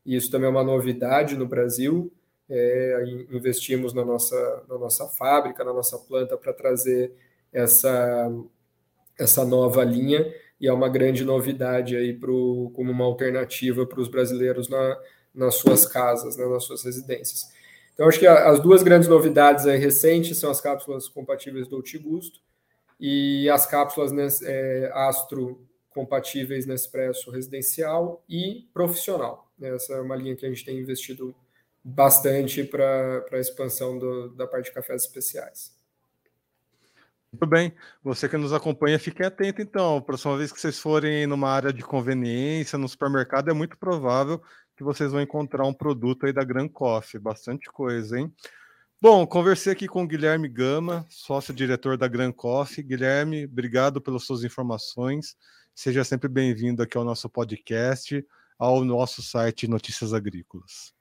Isso 0.02 0.30
também 0.30 0.46
é 0.46 0.50
uma 0.50 0.64
novidade 0.64 1.36
no 1.36 1.46
Brasil. 1.46 2.10
É, 2.48 3.04
investimos 3.30 3.92
na 3.92 4.02
nossa, 4.02 4.64
na 4.66 4.78
nossa 4.78 5.06
fábrica, 5.08 5.62
na 5.62 5.74
nossa 5.74 5.98
planta 5.98 6.38
para 6.38 6.54
trazer 6.54 7.12
essa, 7.52 8.32
essa 9.18 9.44
nova 9.44 9.84
linha 9.84 10.24
e 10.60 10.66
é 10.66 10.72
uma 10.72 10.88
grande 10.88 11.24
novidade 11.24 11.96
aí 11.96 12.12
pro, 12.12 12.70
como 12.74 12.90
uma 12.90 13.04
alternativa 13.04 13.86
para 13.86 14.00
os 14.00 14.08
brasileiros 14.08 14.68
na, 14.68 14.98
nas 15.34 15.56
suas 15.56 15.86
casas, 15.86 16.36
né, 16.36 16.46
nas 16.46 16.64
suas 16.64 16.82
residências. 16.82 17.48
Então, 17.94 18.08
acho 18.08 18.18
que 18.18 18.26
as 18.26 18.60
duas 18.60 18.82
grandes 18.82 19.08
novidades 19.08 19.64
recentes 19.64 20.38
são 20.38 20.50
as 20.50 20.60
cápsulas 20.60 21.08
compatíveis 21.08 21.66
do 21.66 21.82
Gusto 22.00 22.40
e 23.00 23.48
as 23.50 23.66
cápsulas 23.66 24.12
né, 24.12 24.28
é, 24.44 24.90
Astro 24.94 25.66
compatíveis 25.90 26.66
Nespresso 26.66 27.30
residencial 27.30 28.22
e 28.28 28.68
profissional. 28.72 29.50
Essa 29.60 29.94
é 29.94 30.00
uma 30.00 30.14
linha 30.14 30.36
que 30.36 30.46
a 30.46 30.48
gente 30.48 30.64
tem 30.64 30.78
investido 30.78 31.34
bastante 31.82 32.62
para 32.62 33.24
a 33.32 33.38
expansão 33.38 33.98
do, 33.98 34.28
da 34.30 34.46
parte 34.46 34.66
de 34.66 34.72
cafés 34.72 35.02
especiais. 35.02 35.77
Muito 37.32 37.46
bem. 37.46 37.74
Você 38.02 38.28
que 38.28 38.36
nos 38.36 38.52
acompanha, 38.52 38.98
fique 38.98 39.22
atento 39.22 39.60
então. 39.60 40.00
Próxima 40.00 40.36
vez 40.36 40.50
que 40.50 40.60
vocês 40.60 40.78
forem 40.78 41.26
numa 41.26 41.50
área 41.50 41.72
de 41.72 41.82
conveniência, 41.82 42.78
no 42.78 42.88
supermercado, 42.88 43.50
é 43.50 43.52
muito 43.52 43.76
provável 43.76 44.42
que 44.76 44.82
vocês 44.82 45.12
vão 45.12 45.20
encontrar 45.20 45.66
um 45.66 45.74
produto 45.74 46.26
aí 46.26 46.32
da 46.32 46.44
Gran 46.44 46.68
Coffee. 46.68 47.20
Bastante 47.20 47.70
coisa, 47.70 48.18
hein? 48.18 48.32
Bom, 49.00 49.26
conversei 49.26 49.72
aqui 49.72 49.86
com 49.86 50.02
o 50.02 50.06
Guilherme 50.06 50.48
Gama, 50.48 51.06
sócio-diretor 51.08 51.96
da 51.96 52.08
Gran 52.08 52.32
Coffee. 52.32 52.82
Guilherme, 52.82 53.44
obrigado 53.44 54.00
pelas 54.00 54.24
suas 54.24 54.42
informações. 54.42 55.36
Seja 55.74 56.02
sempre 56.02 56.28
bem-vindo 56.28 56.82
aqui 56.82 56.96
ao 56.96 57.04
nosso 57.04 57.28
podcast 57.28 58.24
ao 58.58 58.84
nosso 58.84 59.22
site 59.22 59.68
Notícias 59.68 60.12
Agrícolas. 60.12 60.97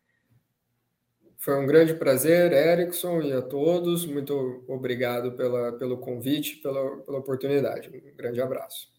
Foi 1.48 1.56
um 1.56 1.66
grande 1.66 1.94
prazer, 1.94 2.52
Erickson, 2.52 3.22
e 3.22 3.32
a 3.32 3.42
todos. 3.42 4.06
Muito 4.06 4.66
obrigado 4.68 5.32
pela, 5.32 5.72
pelo 5.72 5.98
convite, 5.98 6.58
pela, 6.58 6.98
pela 6.98 7.20
oportunidade. 7.20 7.88
Um 7.88 8.18
grande 8.18 8.42
abraço. 8.42 8.90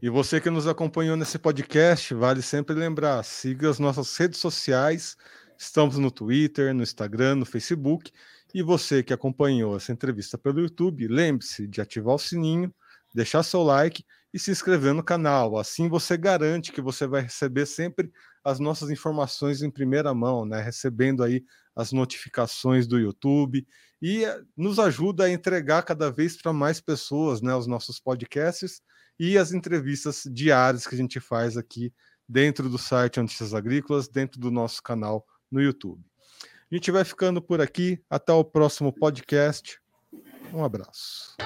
E 0.00 0.08
você 0.08 0.40
que 0.40 0.48
nos 0.48 0.66
acompanhou 0.66 1.18
nesse 1.18 1.38
podcast, 1.38 2.14
vale 2.14 2.40
sempre 2.40 2.74
lembrar: 2.74 3.22
siga 3.22 3.68
as 3.68 3.78
nossas 3.78 4.16
redes 4.16 4.40
sociais. 4.40 5.14
Estamos 5.58 5.98
no 5.98 6.10
Twitter, 6.10 6.72
no 6.72 6.82
Instagram, 6.82 7.34
no 7.34 7.44
Facebook. 7.44 8.10
E 8.54 8.62
você 8.62 9.02
que 9.02 9.12
acompanhou 9.12 9.76
essa 9.76 9.92
entrevista 9.92 10.38
pelo 10.38 10.60
YouTube, 10.60 11.06
lembre-se 11.06 11.68
de 11.68 11.82
ativar 11.82 12.14
o 12.14 12.18
sininho, 12.18 12.74
deixar 13.14 13.42
seu 13.42 13.62
like 13.62 14.06
e 14.32 14.38
se 14.38 14.50
inscrever 14.50 14.94
no 14.94 15.04
canal. 15.04 15.58
Assim 15.58 15.86
você 15.86 16.16
garante 16.16 16.72
que 16.72 16.80
você 16.80 17.06
vai 17.06 17.20
receber 17.20 17.66
sempre 17.66 18.10
as 18.44 18.58
nossas 18.58 18.90
informações 18.90 19.62
em 19.62 19.70
primeira 19.70 20.12
mão, 20.14 20.44
né? 20.44 20.60
Recebendo 20.60 21.22
aí 21.22 21.44
as 21.74 21.92
notificações 21.92 22.86
do 22.86 22.98
YouTube 22.98 23.66
e 24.02 24.24
eh, 24.24 24.40
nos 24.56 24.78
ajuda 24.78 25.24
a 25.24 25.30
entregar 25.30 25.82
cada 25.82 26.10
vez 26.10 26.40
para 26.40 26.52
mais 26.52 26.80
pessoas, 26.80 27.40
né, 27.42 27.54
os 27.54 27.66
nossos 27.66 28.00
podcasts 28.00 28.80
e 29.18 29.36
as 29.36 29.52
entrevistas 29.52 30.22
diárias 30.32 30.86
que 30.86 30.94
a 30.94 30.98
gente 30.98 31.20
faz 31.20 31.56
aqui 31.56 31.92
dentro 32.28 32.68
do 32.68 32.78
site 32.78 33.20
Notícias 33.20 33.52
Agrícolas, 33.52 34.08
dentro 34.08 34.40
do 34.40 34.50
nosso 34.50 34.82
canal 34.82 35.26
no 35.50 35.60
YouTube. 35.60 36.02
A 36.70 36.74
gente 36.74 36.90
vai 36.90 37.04
ficando 37.04 37.42
por 37.42 37.60
aqui. 37.60 38.00
Até 38.08 38.32
o 38.32 38.44
próximo 38.44 38.92
podcast. 38.92 39.80
Um 40.52 40.64
abraço. 40.64 41.36